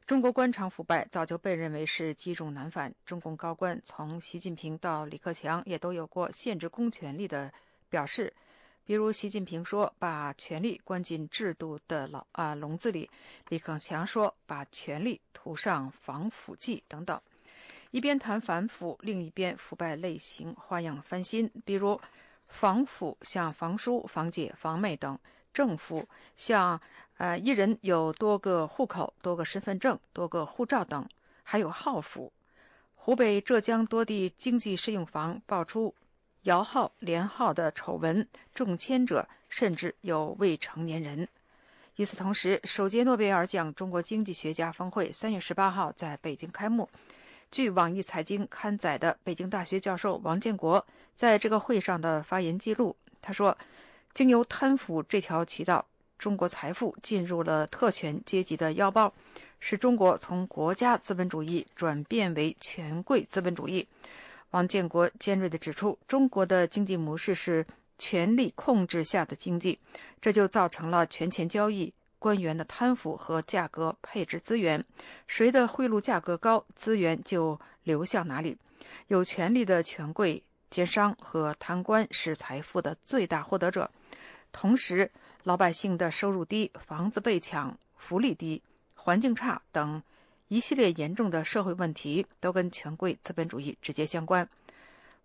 [0.05, 7.53] 中国官场腐败早就被认为是积重难返，中共高官从习近平到李克强也都有过限制公权力的
[7.89, 8.35] 表示。
[8.87, 13.09] 比如，习近平说把权力关进制度的牢啊笼子里，
[13.49, 17.19] 李克强说把权力涂上防腐剂等等。
[17.93, 21.51] 一边谈反腐，另一边腐败类型花样翻新。
[21.65, 21.99] 比如，
[22.49, 25.17] 防腐像房叔、房姐、房妹等；
[25.53, 26.79] 政府像
[27.17, 31.03] 呃一人有多个户口、多个身份证、多个护照等；
[31.43, 32.31] 还有号腐。
[32.97, 35.95] 湖北、浙江多地经济适用房爆出。
[36.45, 41.27] 摇号连号的丑闻，中签者甚至有未成年人。
[41.97, 46.89] 与此同时，首届诺贝尔奖中国经济学家峰会三月十八号在北京开幕。
[47.51, 53.57] 据网易财经刊载的北京大学教授王建国在这个会上的发言记录，他说
[54.13, 55.87] ：“经由贪腐这条渠道，
[56.19, 59.11] 中国财富进入了特权阶级的腰包，
[59.61, 63.87] 使中国从国家资本主义转变为权贵资本主义。”
[64.55, 67.67] 王建国尖锐地指出，中国的经济模式是
[67.99, 69.77] 权力控制下的经济，
[70.21, 74.85] 这就造成了权钱交易、官员的贪腐和价格配置资源。
[75.27, 78.57] 谁的贿赂价格高，资源就流向哪里。
[79.09, 80.41] 有权力的权贵、
[80.71, 83.91] 奸商和贪官是财富的最大获得者，
[84.53, 85.11] 同时
[85.43, 88.63] 老百姓的收入低、房子被抢、福利低、
[88.95, 90.01] 环境差等。
[90.55, 94.49] 一系列严重的社会问题都跟权贵资本主义直接相关。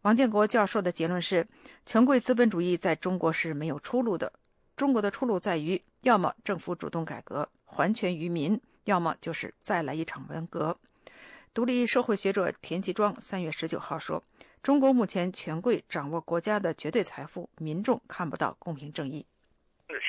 [0.02, 1.48] 王建国教授的结论是：
[1.86, 4.34] 权贵资本主义在中国是没有出路的。
[4.76, 10.76] 中国的出路在于，要么政府主动改革，还权于民；要么就是再来一场文革。
[11.54, 14.24] 独立社会学者田其庄三月十九号说
[14.64, 19.24] ：“中国目前权贵掌握国家的绝对财富，民众看不到公平正义。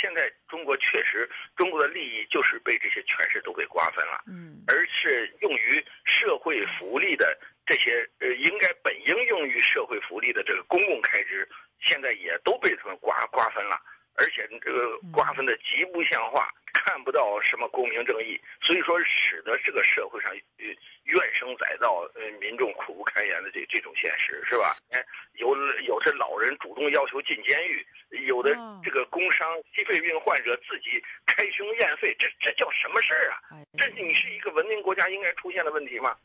[0.00, 11.48] 现在中国确实，中国的利益就是被这些权势都给瓜分了，嗯，而是用于社会福利的这些呃，应该本应用于社会福利的这个公共开支，
[11.80, 13.80] 现在也都被他们瓜瓜分了。”
[14.14, 20.64] 而且这个瓜分的极不像话，看不到什么公平正义，所以说使得这个社会上呃
[21.04, 24.74] 怨声载道，呃民众苦不堪言的这这种现实是吧？
[24.92, 25.04] 哎，
[25.34, 27.86] 有有的老人主动要求进监狱，
[28.26, 28.54] 有的
[28.84, 33.38] 这个工伤心肺病患者自己开胸验肺，这这叫什么事儿啊？
[33.78, 36.16] 这你是一个文明国家应该出现的问题吗？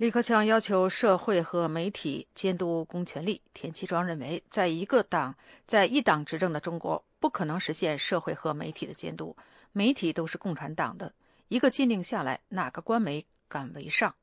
[0.00, 3.42] 李克强要求社会和媒体监督公权力。
[3.52, 5.34] 田其庄认为，在一个党
[5.66, 9.36] 在一党执政的中国，不可能实现社会和媒体的监督。
[9.72, 11.12] 媒体都是共产党的，
[11.48, 14.14] 一个禁令下来，哪个官媒敢违上？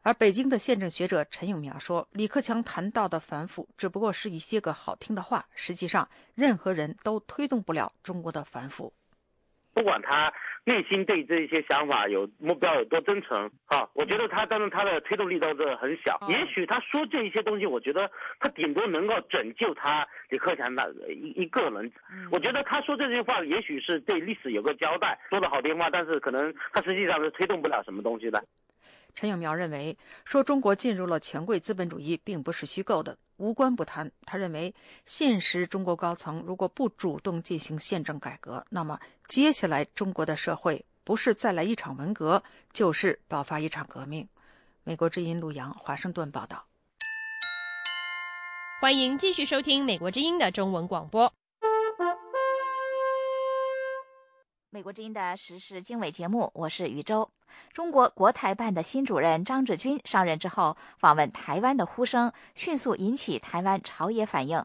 [0.00, 8.90] 而北京的宪政学者陈永苗说，李克强谈到的反腐，只不过是一些个好听的话，实际上任何人都推动不了中国的反腐。
[9.74, 10.32] 不管他。
[10.70, 13.90] 内心对这些想法有目标有多真诚哈？
[13.92, 16.16] 我觉得他当然他的推动力倒是很小。
[16.28, 18.08] 也许他说这一些东西，我觉得
[18.38, 21.90] 他顶多能够拯救他李克强的一一个人。
[22.30, 28.40] 我觉得他说这句话，也许是对历史有个交代，说的好听话，但是可能他实际上是推动不了什么东西的。
[29.14, 34.10] 陈永苗认为，说中国进入了权贵资本主义，并不是虚构的，无关不谈。
[34.26, 38.98] 他认为，现实中国高层如果不主动进行宪政改革，那么
[39.28, 42.42] 接下来中国的社会不是再来一场文革，
[42.72, 44.28] 就是爆发一场革命。
[44.84, 46.66] 美国之音陆洋华盛顿报道。
[48.80, 51.30] 欢迎继续收听美国之音的中文广播。
[54.72, 57.28] 美国之音的时事经纬节目，我是宇宙。
[57.72, 64.64] 中国国台办的新主任张志军上任之后，访问台湾的呼声迅速引起台湾朝野反应。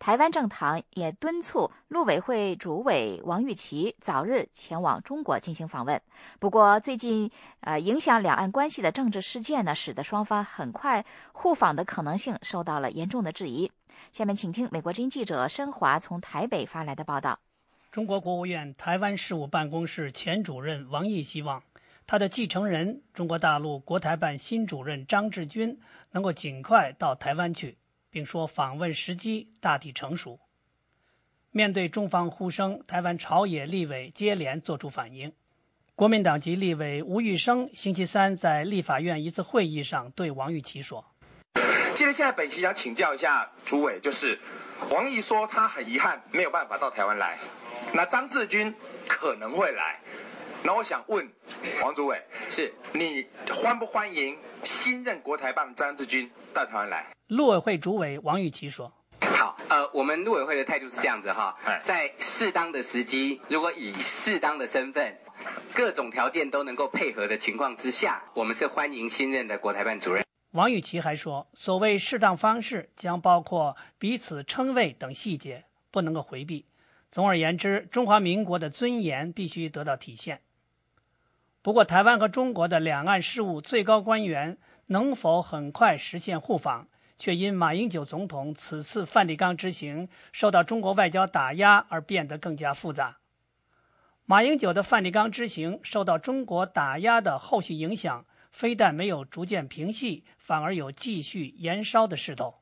[0.00, 6.02] 台湾政坛也敦促陆委会主委王玉琦早日前往中国进行访问。
[6.40, 7.30] 不过，最近
[7.60, 13.70] 呃影响两岸关系的政治事件呢，使得双方很快互访的可能性受到了严重的质疑。
[14.10, 17.38] 下面请听美国之音记者申华从台北发来的报道。
[17.94, 21.62] 中国国务院台湾事务办公室前主任王毅希望，
[22.08, 25.78] 他的继承人中国大陆国台办新主任张志军
[26.10, 27.78] 能够尽快到台湾去，
[28.10, 30.40] 并说访问时机大体成熟。
[31.52, 35.32] 面对中方呼声，台湾朝野立委接连作出反应。
[35.94, 41.14] 国民党籍立委吴玉生星期三在立法院一次会议上对王玉琦说
[41.94, 44.36] ：“其实现在本席想请教一下主委，就是
[44.90, 47.38] 王毅说他很遗憾没有办法到台湾来。”
[47.92, 48.74] 那张志军
[49.06, 50.00] 可能会来，
[50.62, 51.28] 那我想问
[51.82, 52.20] 王主委，
[52.50, 57.06] 是你欢不欢迎新任国台办张志军到台湾来？
[57.28, 58.92] 陆委会主委王玉琦说
[59.36, 65.16] ：“好，呃，我们陆委会的态度是这样子哈，在适当的时机，如果以适当的身份，
[65.72, 76.64] 各种条件都能够配合的情况之下，我们是欢迎新任的国台办主任。”王玉琦还说：“所谓适当方式，将包括彼此称谓等细节，不能够回避。”
[77.14, 80.40] 总而言之，中华民国的尊严必须得到体现。
[81.62, 93.18] 不过，台湾和中国的两岸事务最高官员能否很快实现互访，却因马英九总统此次梵蒂冈之行受到中国外交打压而变得更加复杂。
[94.24, 102.56] 马英九的梵蒂冈之行受到中国打压的后续影响，非但没有逐渐平息，反而有继续延烧的势头。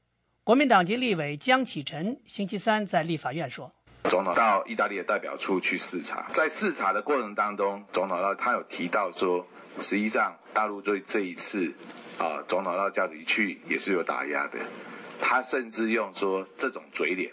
[0.44, 3.72] 国民党籍立委江启臣星期三在立法院说。
[4.11, 9.46] 总统到意大利的代表处去视察，在视察的过程当中，总统到他有提到说，
[9.78, 11.72] 实际上大陆对这一次
[12.18, 14.59] 啊，总统到家里去也是有打压的。
[15.20, 17.32] 他甚至用说这种嘴脸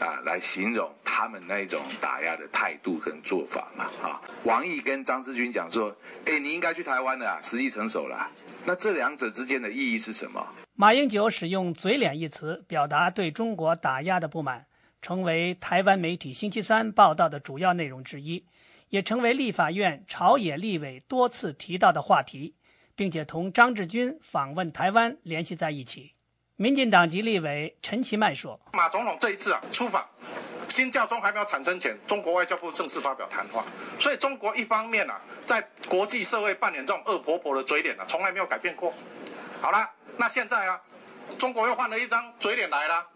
[0.00, 4.22] 啊来形容他们那种打压的态度跟做法嘛啊。
[4.44, 5.94] 王毅跟张志军讲说，
[6.26, 8.30] 哎，你应该去台湾的啊，时机成熟了。
[8.64, 10.46] 那这两者之间的意义是什么？
[10.76, 14.64] 马英九使用“嘴脸”一词，表达对中国打压的不满。
[15.04, 18.46] 成为台湾媒体星期三报道的主要内容之一，
[18.88, 22.54] 也成为立法院朝野立委多次提到的话题，
[22.96, 26.14] 并且同张志军访问台湾联系在一起。
[26.56, 30.08] 民进党籍立委陈其迈说：“马总统这一次啊出访，
[30.70, 33.62] 新教中还没有产生前，中国外交部正式发表谈话，
[34.00, 38.94] 所以中国一方面啊，在国际社会扮演这种恶婆婆的嘴脸啊，从来没有改变过。
[39.60, 39.86] 好了，
[40.16, 40.80] 那现在啊，
[41.36, 43.06] 中国又换了一张嘴脸来了，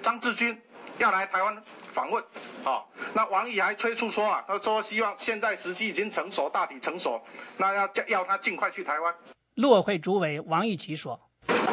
[0.00, 0.58] 张志军
[0.98, 2.22] 要来台湾访问，
[2.64, 7.22] 哦，那王毅还催促说啊，他说希望现在时机已经成熟，大体成熟，
[7.56, 9.14] 那要要他尽快去台湾。
[9.54, 11.20] 陆委会主委王毅奇说：“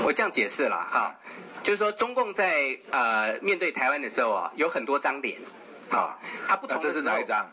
[0.05, 1.15] 我这样解释了哈，
[1.63, 5.39] 就是说中共在呃面对台湾的时候啊，有很多张脸，
[5.89, 6.17] 啊，
[6.47, 7.51] 他不同的这是哪一张？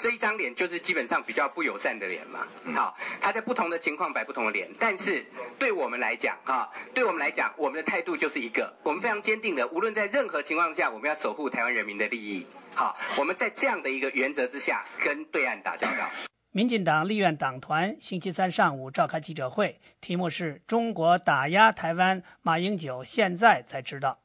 [0.00, 5.22] 这一张脸就是基本上比较不友善的脸嘛，好，他在不同的情况摆不同的脸，但是
[5.58, 16.10] 对我们来讲，哈，对我们来讲，我们的态度就是一个，我们非常坚定的，无论在任何情况下，我们要守护台湾人民的利益，好，我们在这样的一个原则之下，跟对岸打交道。”
[16.52, 24.18] 民进党立院党团星期三上午召开记者会，题目是“中国打压台湾”，马英九现在才知道。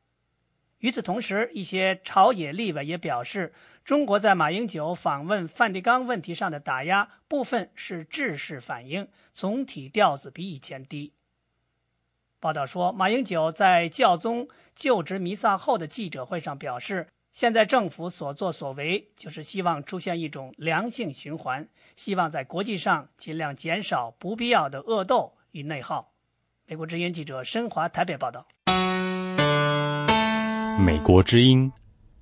[0.80, 3.54] 与此同时，一些朝野立委也表示，
[3.86, 11.14] 中国在马英九访问梵蒂冈问题上的打压，部分是制式反应，总体调子比以前低。
[12.40, 26.12] 报道说，马英九在教宗就职弥撒后的记者会上表示，现在政府所作所为，就是希望出现一种良性循环，希望在国际上尽量减少不必要的恶斗与内耗。
[26.66, 28.48] 美国之音记者申华台北报道。
[30.84, 31.72] 美国之音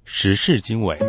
[0.03, 0.99] 时事经纬。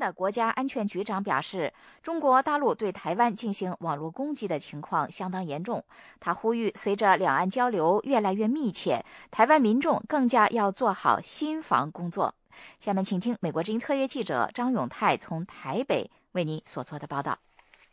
[0.00, 1.72] 的国家安全局长表示，
[2.02, 5.84] 中国大陆对台湾进行网络攻击的情况相当严重。
[6.18, 12.34] 他呼吁，随着两岸交流越来越密切，台湾民众更加要做好心防工作。
[12.80, 17.38] 下面，请听美国之音特约记者张永泰从台北为你所做的报道。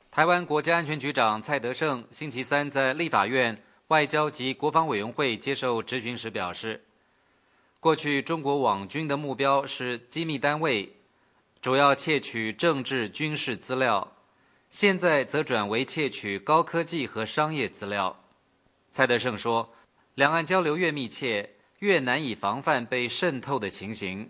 [0.09, 6.83] 台湾国家安全局长蔡德胜星期三在立法院外交及国防委员会接受质询时表示，
[7.79, 10.96] 过去中国网军的目标是机密单位，
[11.67, 14.13] 主要窃取政治军事资料，
[14.69, 18.23] 现在则转为窃取高科技和商业资料。
[18.89, 19.73] 蔡德胜说，
[20.15, 24.29] 两岸交流越密切，越难以防范被渗透的情形。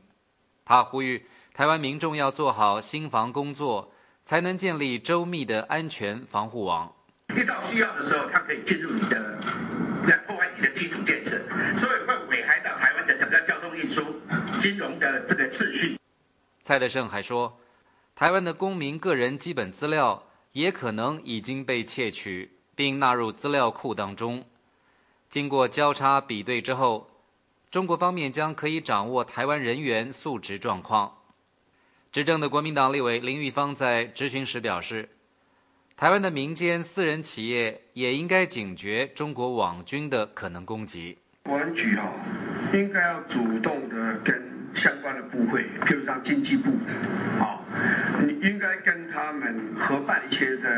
[0.65, 3.93] 他呼吁台湾民众要做好心防工作。
[4.25, 6.91] 才能建立周密的安全防护网。
[7.35, 9.39] 遇到需要的时候，它可以进入你的，
[10.07, 11.39] 来破坏你的基础建设，
[11.77, 14.01] 所以会危害到台湾的整个交通运输、
[14.59, 15.97] 金融的这个秩序。
[16.67, 17.57] 蔡德胜还说，
[18.13, 24.43] 台湾的公民个人基本资料也可能已经被窃取，并纳入资料库当中。
[25.29, 27.09] 经过交叉比对之后，
[27.71, 31.19] 中国方面将可以掌握台湾人员素质状况。
[32.11, 35.07] 执政的国民党立委林玉芳在质询时表示，
[35.95, 41.17] 台湾的民间私人企业也应该警觉中国网军的可能攻击。
[41.43, 42.11] 国安局啊，
[42.73, 46.71] 应该要主动的跟相关的部会，譬如像经济部，
[47.39, 47.59] 啊，
[48.25, 50.69] 你应该跟他们合办一些的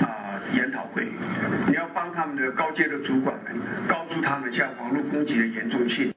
[0.00, 1.08] 啊研讨会，
[1.66, 6.14] 你要帮他们的高阶的主管们告诉他们像网络攻击的严重性。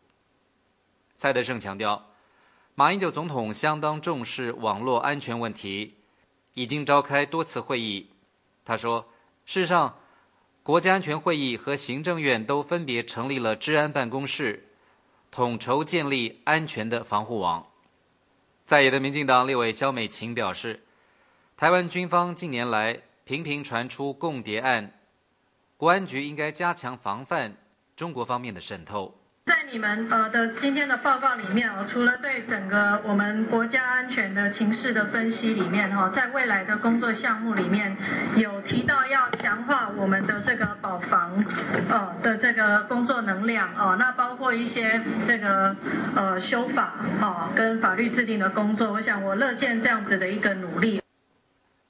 [1.18, 2.06] 蔡德胜强调。
[2.80, 5.96] 马英九总统相当重视网络安全问题，
[6.54, 8.12] 已经召开多次会议。
[8.64, 9.10] 他说
[9.48, 9.96] ：“事实上，
[10.62, 14.68] 国家安全会议和行政院都分别成立了治安办公室，
[15.32, 17.68] 统筹建立安全的防护网。”
[18.66, 20.84] 在野的民进党立委肖美琴表示
[21.56, 25.00] ：“台湾军方近年来频频传出共谍案，
[25.78, 27.56] 国安局应该加强防范
[27.96, 29.18] 中国方面的渗透。”
[29.48, 37.96] 在你们呃的今天的报告里面哦，除了对整个我们国家安全的情势的分析里面哈，在未来的工作项目里面
[38.36, 41.46] 有提到要强化我们的这个保防
[41.90, 45.74] 呃的这个工作能量哦，那包括一些这个
[46.14, 51.02] 呃修法哦跟法律制定的工作，我想我乐见这样子的一个努力。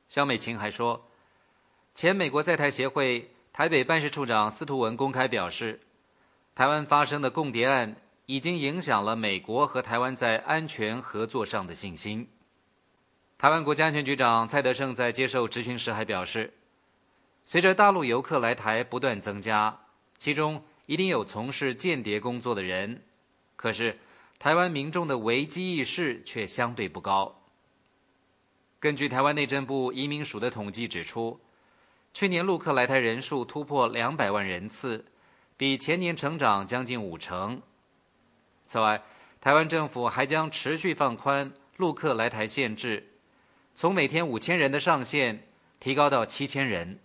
[0.07, 1.09] 肖美琴还说，
[1.95, 5.79] 前美国在台协会台北办事处长司徒文公开表示。
[6.57, 7.95] 台湾发生的共谍案
[8.25, 12.27] 已经影响了美国和台湾在安全合作上的信心。
[13.37, 16.51] 台湾国家安全局长蔡德胜在接受质询时还表示，
[17.43, 19.81] 随着大陆游客来台不断增加，
[20.17, 23.03] 其中一定有从事间谍工作的人，
[23.55, 23.99] 可是
[24.39, 27.39] 台湾民众的危机意识却相对不高。
[28.79, 31.39] 根据台湾内政部移民署的统计指出，
[32.15, 35.05] 去年陆客来台人数突破两百万人次。
[35.59, 37.63] 比前年成长将近五成。
[38.67, 39.01] 此外，
[39.41, 43.07] 台湾政府还将持续放宽陆客来台限制，
[43.73, 45.47] 从每天五千人的上限
[45.79, 46.99] 提高到七千人。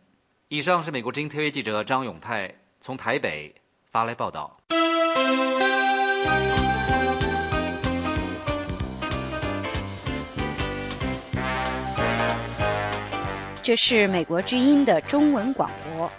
[0.48, 3.54] 以上是美国之音特约记者张永泰从台北
[3.90, 4.58] 发来报道。
[13.62, 16.10] 这是美国之音的中文广播。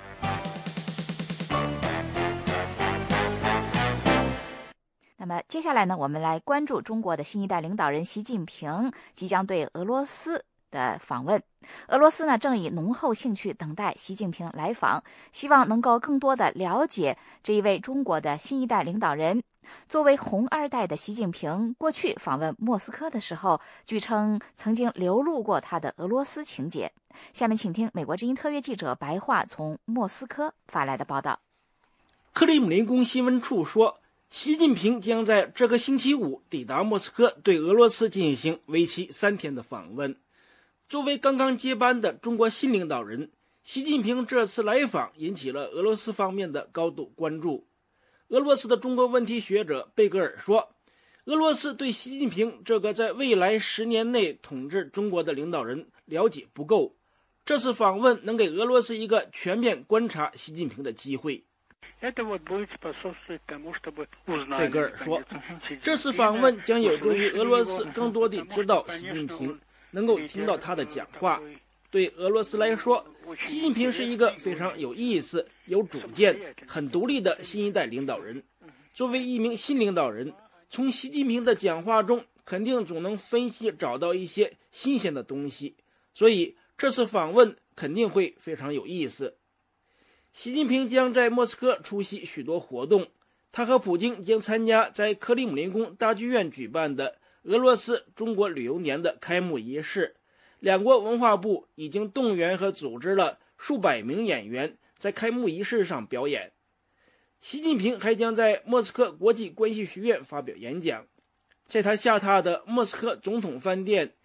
[5.23, 11.41] 那么接下来呢，我们来关注中国的新一代领导人习近平即将对俄罗斯的访问。
[11.87, 15.01] 俄罗斯呢，正以浓厚兴趣等待习近平来访，
[15.31, 19.41] 希望能够更多的了解这一位中国的新一代领导人。
[19.87, 26.91] 作为红二代的习近平，过去访问莫斯科的时候，据称曾经流露过他的俄罗斯情节。
[27.31, 31.39] 下面请听美国之音特约记者白桦从莫斯科发来的报道。
[32.33, 34.01] 克里姆林宫新闻处说。
[34.33, 40.15] 习近平将在这个星期五抵达莫斯科，对俄罗斯进行为期三天的访问。
[40.89, 43.29] 作为刚刚接班的中国新领导人，
[43.63, 47.67] 习近平这次来访引起了俄罗斯方面的高度关注。
[48.29, 50.73] 俄罗斯的中国问题学者贝格尔说
[51.25, 56.95] ：“俄罗斯对习近平这个在未来十年内统治中国的领导人了解不够，
[57.45, 61.43] 这次访问能给俄罗斯一个全面观察习近平的机会。”
[64.57, 65.23] 贝格尔说
[65.81, 69.57] ：“这次访问将有助于俄罗斯 更多地知道习近平，
[69.91, 71.41] 能够听到他的讲话。
[71.89, 73.05] 对俄罗斯来说，
[73.45, 78.43] 习近平是一个非常有意思、有主见、很独立的新一代领导人。
[78.93, 80.33] 作为一名新领导人，
[80.69, 85.77] 从习近平的讲话中肯定总能分析找到一些新鲜的东西。
[86.13, 89.37] 所以这次访问肯定会非常有意思。”
[90.33, 93.07] 习近平将在莫斯科出席许多活动，
[93.51, 100.15] 他和普京将参加在克里姆林宫大剧院举办的俄罗斯中国旅游年的开幕仪式。
[100.59, 106.51] 两国文化部已经动员和组织了数百名演员在开幕仪式上表演。
[107.39, 111.05] 习近平还将在莫斯科国际关系学院发表演讲，
[111.67, 114.15] 在他下榻的莫斯科总统饭店，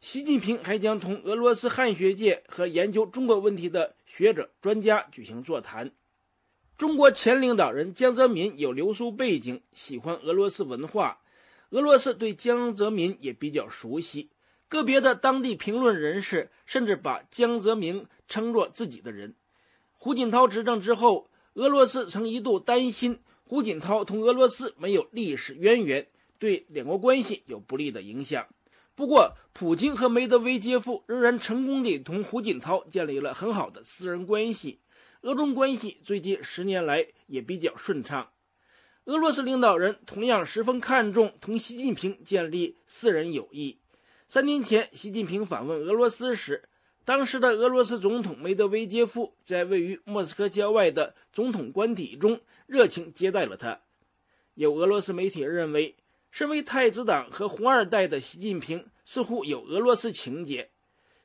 [0.00, 3.96] 习近平还将同俄罗斯汉学界和研究中国问题的。
[4.18, 5.92] 学者专家举行座谈。
[6.76, 11.20] 中国前领导人江泽民有留苏背景，喜欢俄罗斯文化，
[11.70, 14.30] 俄罗斯对江泽民也比较熟悉。
[14.68, 19.36] 个别的当地评论人士甚至把江泽民称作自己的人。
[19.92, 26.08] 胡锦涛执政之后，俄罗斯曾一度担心胡锦涛同俄罗斯没有历史渊源，
[26.40, 28.48] 对两国关系有不利的影响。
[28.98, 34.80] 不过，普京和梅德韦杰夫仍然成功地同胡锦涛建立了很好的私人关系，
[35.20, 38.32] 俄中关系最近十年来也比较顺畅。
[39.04, 43.78] 俄罗斯领导人同样十分看重同习近平建立私人友谊。
[44.26, 46.68] 三年前，习近平访问俄罗斯时，
[47.04, 53.80] 当时的俄罗斯总统梅德韦杰夫在位于莫斯科郊外的总统官邸中热情接待了他。
[54.54, 55.94] 有俄罗斯媒体认为。
[56.38, 60.70] 身为太子党和红二代的习近平似乎有俄罗斯情节。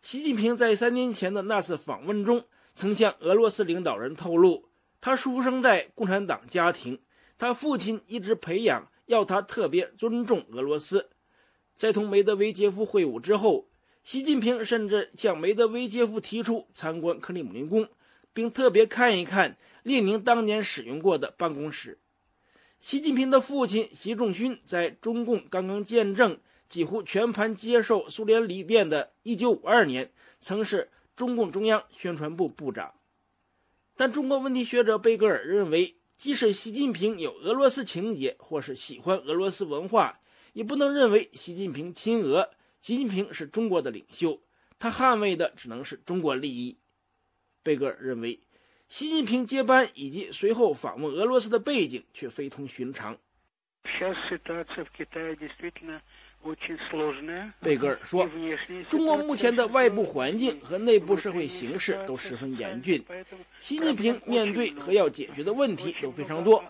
[0.01, 6.99] 习近平在三年前的那次访问中，曾向俄罗斯领导人透露，他出生在共产党家庭，
[7.37, 11.11] 他父亲一直培养，要他特别尊重俄罗斯。
[11.77, 13.69] 在同梅德韦杰夫会晤之后，
[14.03, 17.87] 习近平甚至向梅德韦杰夫提出参观克里姆林宫，
[18.33, 21.99] 并特别看一看列宁当年使用过的办公室。
[22.83, 30.11] 习近平的父亲习仲勋在中共刚刚见证、几乎全盘接受苏联理念的1952年，
[30.41, 32.93] 曾是中共中央宣传部部长。
[33.95, 40.19] 但中国问题学者贝格尔认为，即使习近平有俄罗斯情节或是喜欢俄罗斯文化，
[40.51, 42.51] 也不能认为习近平亲俄。
[42.81, 44.41] 习近平是中国的领袖，
[44.77, 46.77] 他捍卫的只能是中国利益。
[47.63, 48.41] 贝格尔认为。
[48.87, 53.17] 习近平接班以及随后访问俄罗斯的背景却非同寻常。
[57.61, 58.29] 贝格尔说
[58.89, 63.03] ：“中国目前的外部环境和内部社会形势都十分严峻，
[63.59, 66.63] 习近平面对和要解决的问题都非常多。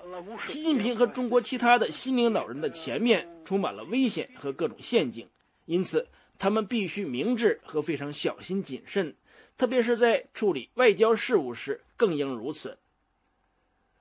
[0.46, 5.28] 习近平和中国其他的新领导人的前面充满了危险和各种陷阱，
[5.66, 6.08] 因此
[6.38, 9.16] 他们必须明智和非常小心谨慎。”
[9.58, 12.78] 特别是在处理外交事务时，更应如此。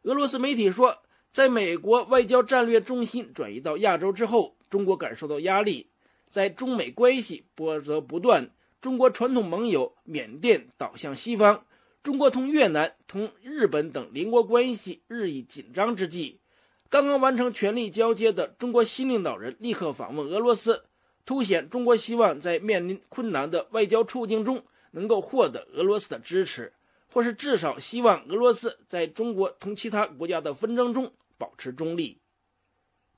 [0.02, 0.98] 俄罗斯媒体说，
[1.32, 5.88] 在美国外交战略中心转移到亚洲之后，中国感受到压力，
[6.28, 8.50] 在中美关系波折不断、
[8.80, 11.64] 中国传统盟友缅甸倒向西方、
[12.02, 16.40] 中国同越南、同日本等邻国关系日益紧张之际，
[16.88, 20.84] 刚刚完成权力交接的中国新领导人立刻访问俄罗斯，
[21.24, 24.64] 凸显中国希望在面临困难的外交处境中。
[24.92, 26.72] 能够获得俄罗斯的支持，
[27.12, 32.20] 或是至少希望俄罗斯在中国同其他国家的纷争中保持中立。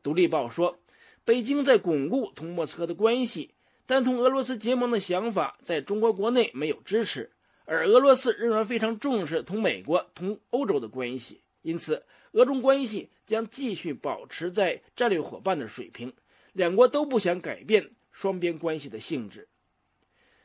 [0.02, 0.78] 独立报说，
[1.24, 3.54] 北京在巩固同莫斯科的关系，
[3.86, 7.30] 但同俄罗斯结盟的想法在中国国内没有支持，
[7.64, 16.12] 而俄罗斯仍然非常重视同美国、同欧洲的关系，因此俄中关系将继续保持在战略伙伴的水平。
[16.52, 19.48] 两国都不想改变双边关系的性质。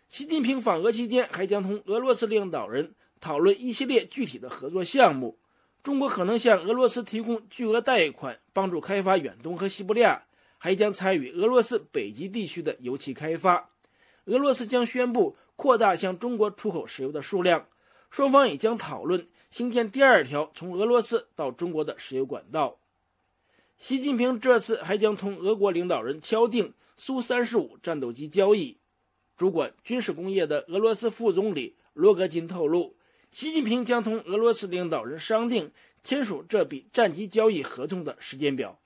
[0.09, 5.37] 习近平访俄期间还将同俄罗斯领导人讨论一系列具体的合作项目。
[5.83, 10.23] 中国可能向俄罗斯提供巨额贷款，帮助开发远东和西伯利亚，
[10.57, 13.69] 还将参与俄罗斯北极地区的油气开发。
[14.25, 17.67] 俄罗斯将宣布扩大向中国出口石油的数量，
[18.09, 22.79] 双方也将讨论兴建第二条从俄罗斯到中国的石油管道。
[23.77, 28.78] 习近平这次还将同俄国领导人敲定苏三十五战斗机交易。
[29.39, 32.97] 主管军事工业的俄罗斯副总理罗格金透露，
[33.31, 35.71] 习近平将同俄罗斯领导人商定
[36.03, 38.81] 签署这笔战机交易合同的时间表。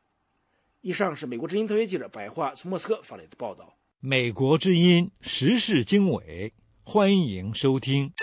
[0.82, 3.76] 以上是美国之音特约记者白桦从莫斯科发来的报道。
[3.99, 8.14] 美国之音时事经纬，欢迎收听。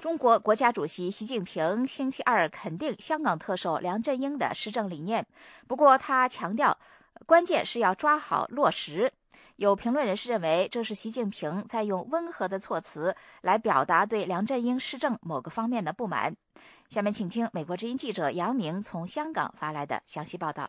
[0.00, 5.26] 中国国家主席习近平星期二肯定香港特首梁振英的施政理念，
[5.66, 6.78] 不过他强调，
[7.26, 9.12] 关键是要抓好落实。
[9.56, 16.34] 有评论人士认为，这是习近平在用温和的措辞来表达对梁振英施政某个方面的不满。
[16.88, 20.68] 下面请听美国之音记者杨明从香港发来的详细报道。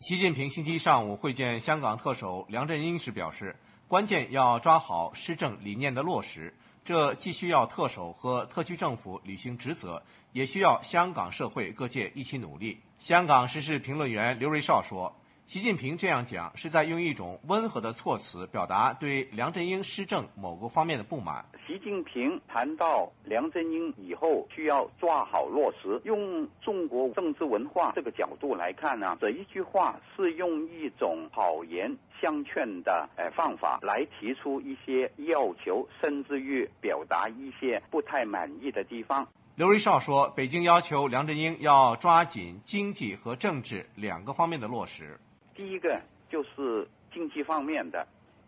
[0.00, 3.54] 习近平星期一上午会见香港特首梁振英时表示，
[3.86, 6.52] 关键要抓好施政理念的落实，
[6.84, 10.02] 这既需要特首和特区政府履行职责，
[10.32, 12.80] 也需要香港社会各界一起努力。
[12.98, 15.14] 香港时事评论员刘瑞绍说。
[15.50, 21.44] 习近平这样讲，是在用一种温和的措辞表达对梁振英施政某个方面的不满。
[21.66, 39.26] 习近平谈到梁振英以后需要抓好落实，用中国政治文化这个角度来看呢，这一句话是用一种好言相劝的呃方法来提出一些要求，甚至于表达一些不太满意的地方。
[39.56, 45.18] 刘瑞绍说，北京要求梁振英要抓紧经济和政治两个方面的落实。
[45.60, 46.00] 第一个
[46.30, 48.06] 就是经济方面的，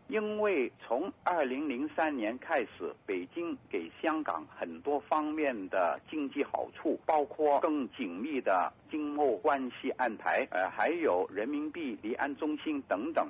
[0.08, 13.28] 因为从二零零三年开始，北京给香港很多方面的经济好处，包括更紧密的经贸关系安排，呃，还有人民币离岸中心等等。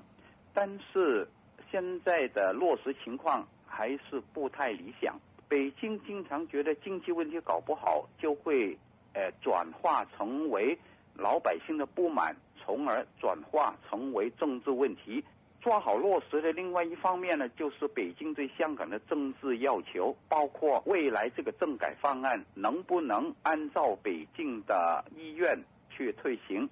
[0.54, 1.26] 但是
[1.68, 5.18] 现在的落实情况还是不太理想。
[5.48, 8.78] 北京经常觉得经济问题搞不好，就会
[9.12, 10.78] 呃转化成为
[11.16, 12.36] 老百姓的不满。
[12.64, 15.24] 从而转化成为政治问题，
[15.60, 25.56] 抓好落实的另外一方面呢，就是北京对香港的政治要求，包括未来这个政改方案能不能按照北京的意愿
[25.90, 26.68] 去推行。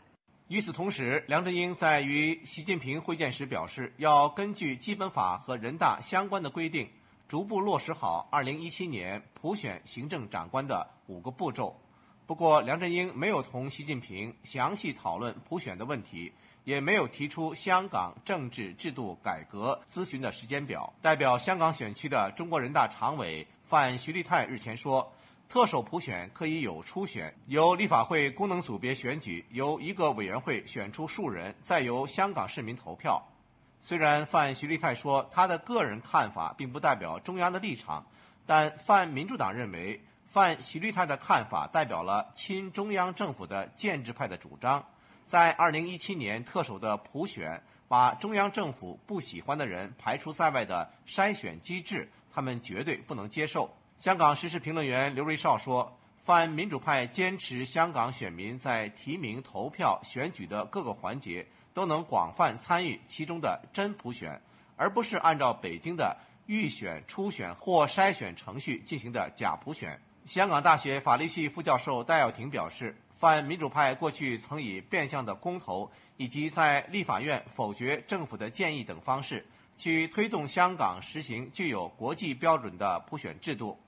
[0.48, 6.88] 与此同时，梁振英在与习近平会见时表示，要根据基本法和人大相关的规定，
[7.28, 11.80] 逐步落实好2017年普选行政长官的五个步骤。
[12.30, 20.92] 不过，梁振英没有同习近平详细讨论普选的问题，也没有提出香港政治制度改革咨询的时间表。
[21.02, 25.12] 代表香港选区的中国人大常委范徐丽泰日前说，
[25.48, 33.20] 特首普选可以有初选，由立法会功能组别选举，由一个委员会选出数人，再由香港市民投票。
[33.80, 38.06] 虽然范徐丽泰说他的个人看法并不代表中央的立场，
[38.46, 40.00] 但泛民主党认为。
[40.30, 44.80] 范徐丽泰的看法代表了亲中央政府的建制派的主张，
[45.26, 53.68] 在二零一七年特首的普选，把中央政府不喜欢的人排除在外的筛选机制，他们绝对不能接受。
[53.98, 64.40] 香港时事评论员刘瑞绍说，泛民主派坚持香港选民在提名、投票、选举的各个环节都能广泛参与其中的真普选，
[64.76, 66.16] 而不是按照北京的
[66.46, 70.00] 预选、初选或筛选程序进行的假普选。
[70.26, 79.44] 香港大学法律系副教授戴耀廷表示，反民主派过去曾以变相的公投以及在立法院否决政府的建议等方式，
[79.76, 83.78] 去推动香港实行具有国际标准的普选制度。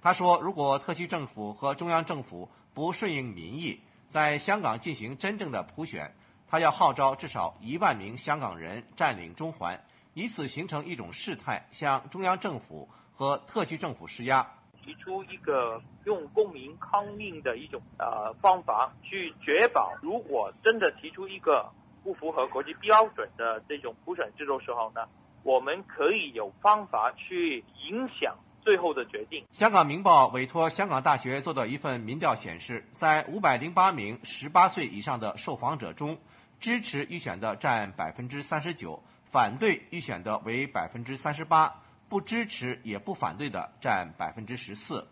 [0.00, 6.14] 他说，如果特区政府和中央政府不顺应民意，在香港进行真正的普选，
[6.46, 9.82] 他要号召至少一万名香港人占领中环，
[10.14, 14.46] 以此形成一种事态，向中央政府和特区政府施压。
[14.88, 21.70] 提出一个用公民抗命的一种呃方法，去确保如果真的提出一个
[22.02, 25.02] 不符合国际标准的这种普选制度时候呢，
[25.42, 29.44] 我们可以有方法去影响最后的决定。
[29.52, 36.16] 香港明报委托香港大学做的一份民调显示，在五百零八名十八岁以上的受访者中，
[36.58, 45.06] 支持预选的占百分之三十九，反对预选的为百分之三十八，不支持也不反对的占百分之十四。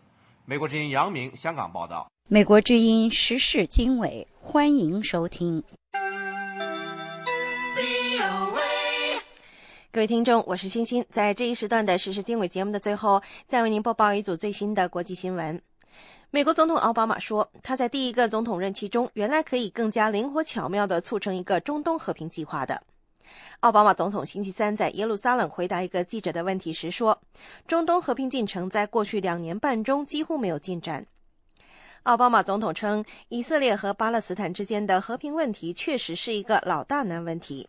[0.45, 2.09] 美国之音杨明香港报道。
[2.27, 5.63] 美国之音时事经纬，欢迎收听。
[9.91, 15.61] 各位听众，我是欣欣，在这一时段的时事经纬节目的最后，再为您播报一组最新的国际新闻。
[16.29, 22.83] 美国总统奥巴马说，他在第一个总统任期中，原来可以更加灵活巧妙地促成一个中东和平计划的。
[23.61, 27.21] 奥巴马总统星期三在耶路撒冷回答一个记者的问题时说，
[27.67, 31.05] 中东和平进程在过去两年半中几乎没有进展。
[32.03, 37.67] 奥巴马总统称，以色列和巴勒斯坦之间的和平问题确实是一个老大难问题。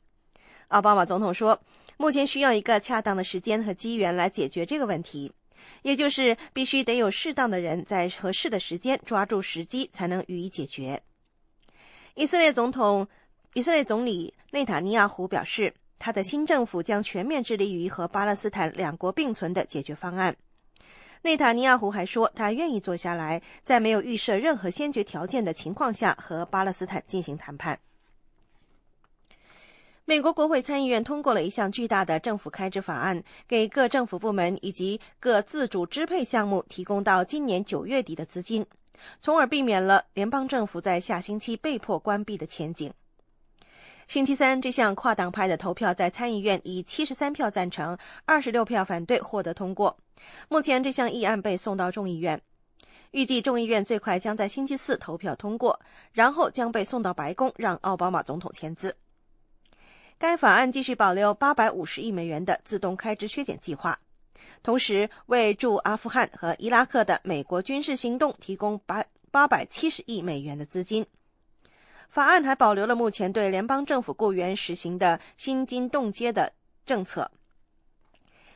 [0.68, 1.60] 奥巴马总统说，
[1.96, 5.32] 目前需要一个恰当的时间和机缘来解决这个问题。
[5.82, 11.02] 也就是必须得有适当的人在合适的时间抓住时机，才能予以解决。
[12.14, 13.06] 以色列总统、
[13.54, 20.34] 以色列总理内塔尼亚胡表示，他的新政府将全面致力于和巴勒斯坦两国并存的解决方案。
[21.22, 27.78] 内塔尼亚胡还说，他愿意坐下来，在没有预设任何先决条件的情况下和巴勒斯坦进行谈判。
[30.04, 38.64] 美国国会参议院通过了一项巨大的政府开支法案，给各政府部门以及各自主支配项目提供到今年九月底的资金，
[39.20, 42.90] 从而避免了联邦政府在下星期被迫关闭的前景。
[44.08, 47.94] 星期三，这项跨党派的投票在参议院以七十三票赞成、
[48.24, 49.94] 二十六票反对获得通过。
[50.48, 52.40] 目前，这项议案被送到众议院，
[53.10, 55.78] 预计众议院最快将在星期四投票通过，
[56.10, 58.96] 然后将被送到白宫让奥巴马总统签字。
[60.16, 63.98] 该法案继续保留八百五十亿美元的自动开支削减计划，
[64.62, 71.04] 同时为驻阿富汗和伊拉克的美国军事行动提供八八百七十亿美元的资金。
[72.08, 76.52] 法案还保留了目前对联邦政府雇员实行的薪金冻结的
[76.84, 77.30] 政策。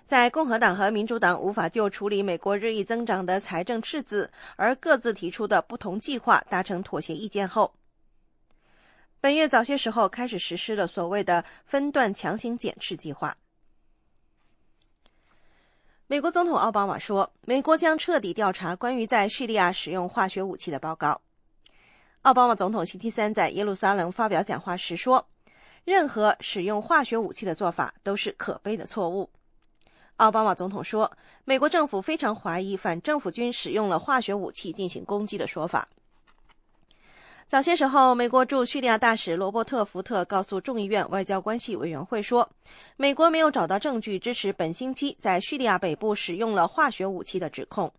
[0.05, 7.73] 在共和党和民主党无法就处理美国日益增长的财政赤字而各自提出的不同计划达成妥协意见后。
[9.21, 13.37] 本月早些时候开始实施了所谓的分段强行减赤计划。
[16.09, 21.21] 美国总统奥巴马说，美国将彻底调查关于在叙利亚使用化学武器的报告。
[22.23, 25.27] 奥巴马总统星期三在耶路撒冷发表讲话时说，
[25.85, 29.29] 任何使用化学武器的做法都是可悲的错误。
[30.19, 31.11] 奥巴马总统说，
[31.45, 35.89] 美国政府非常怀疑反政府军使用了化学武器进行攻击的说法。
[37.49, 42.49] 早些时候，美国驻叙利亚大使罗伯特·福特告诉众议院外交关系委员会说，
[42.97, 47.93] 美国没有找到证据支持本星期在叙利亚北部使用了化学武器的指控。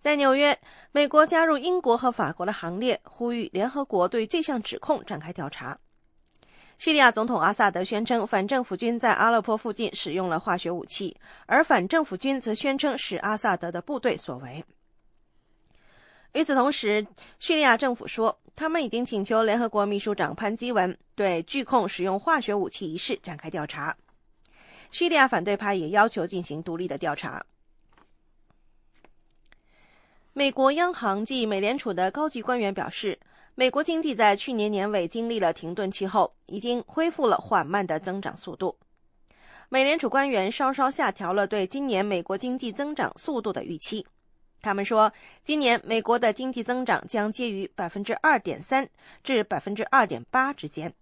[0.00, 0.56] 在纽约，
[0.92, 5.76] 美国加入英国和法国的行列，呼吁联合国对这项指控展开调查。
[6.78, 11.16] 叙利亚总统阿萨德宣称，反政府军在阿勒颇附近使用了化学武器，
[11.46, 14.62] 而反政府军则宣称是阿萨德的部队所为。
[16.34, 17.06] 与此同时，
[17.40, 23.96] 叙利亚政府说，他们已经请求联合国秘书长潘基文对拒控使用化学武器一事展开调查。
[24.90, 27.42] 叙利亚反对派也要求进行独立的调查。
[30.38, 33.18] 美国央行及美联储的高级官员表示，
[33.54, 38.76] 美国经济在去年年尾经历了停顿期后，已经恢复了缓慢的增长速度。
[39.70, 44.06] 美联储官员稍稍下调了对今年美国经济增长速度的预期。
[44.60, 45.10] 他们说，
[45.42, 48.86] 今年美国的经济增长将介于百分之二点三
[49.24, 50.92] 至百分之二点八之间。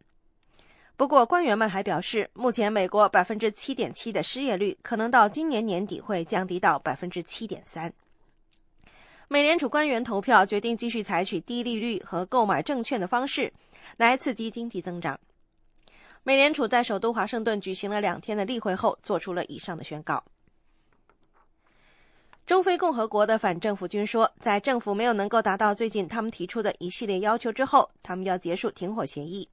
[0.97, 7.93] 不过，官员们还表示，目前美国百分之七点七的失业率可能到今年年底会降低到百分之七点三。
[9.29, 13.53] 美联储官员投票决定继续采取低利率和购买证券的方式
[13.97, 15.19] 来刺激经济增长。
[16.23, 20.25] 美联储在首都华盛顿举行了两天的例会后，做出了以上的宣告。
[22.47, 29.49] 中非共和国的反政府军说，在政府没有能够达到最近他们提出的一系列要求之后，他们要结束停火协议。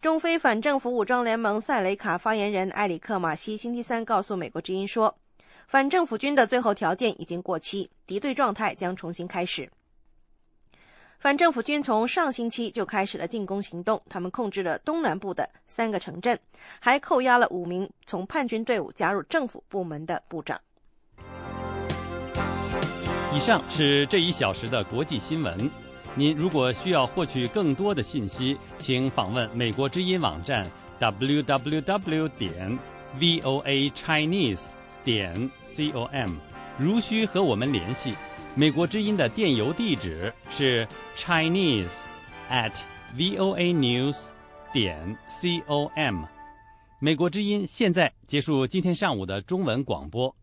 [0.00, 5.16] 中非反政府武装联盟塞雷卡发言人埃里克马西星期三告诉美国之音说，
[5.66, 9.70] 反政府军的最后条件已经过期，敌对状态将重新开始。
[11.18, 16.38] 反政府军从上星期就开始了进攻行动，他们控制了东南部的三个城镇，
[16.80, 20.60] 还扣押了五名从叛军队伍加入政府部门的部长。
[23.32, 25.70] 以上是这一小时的国际新闻。
[26.14, 32.78] 您如果需要获取更多的信息，请访问美国之音网站 www 点
[33.18, 34.62] voa chinese
[35.04, 36.30] 点 com。
[36.78, 38.14] 如需和我们联系，
[38.54, 40.86] 美国之音的电邮地址是
[41.16, 41.92] chinese
[42.50, 42.72] at
[43.16, 44.28] voa news
[44.72, 46.24] 点 com。
[46.98, 50.34] 美国之音现在结束今天上午的中文广播。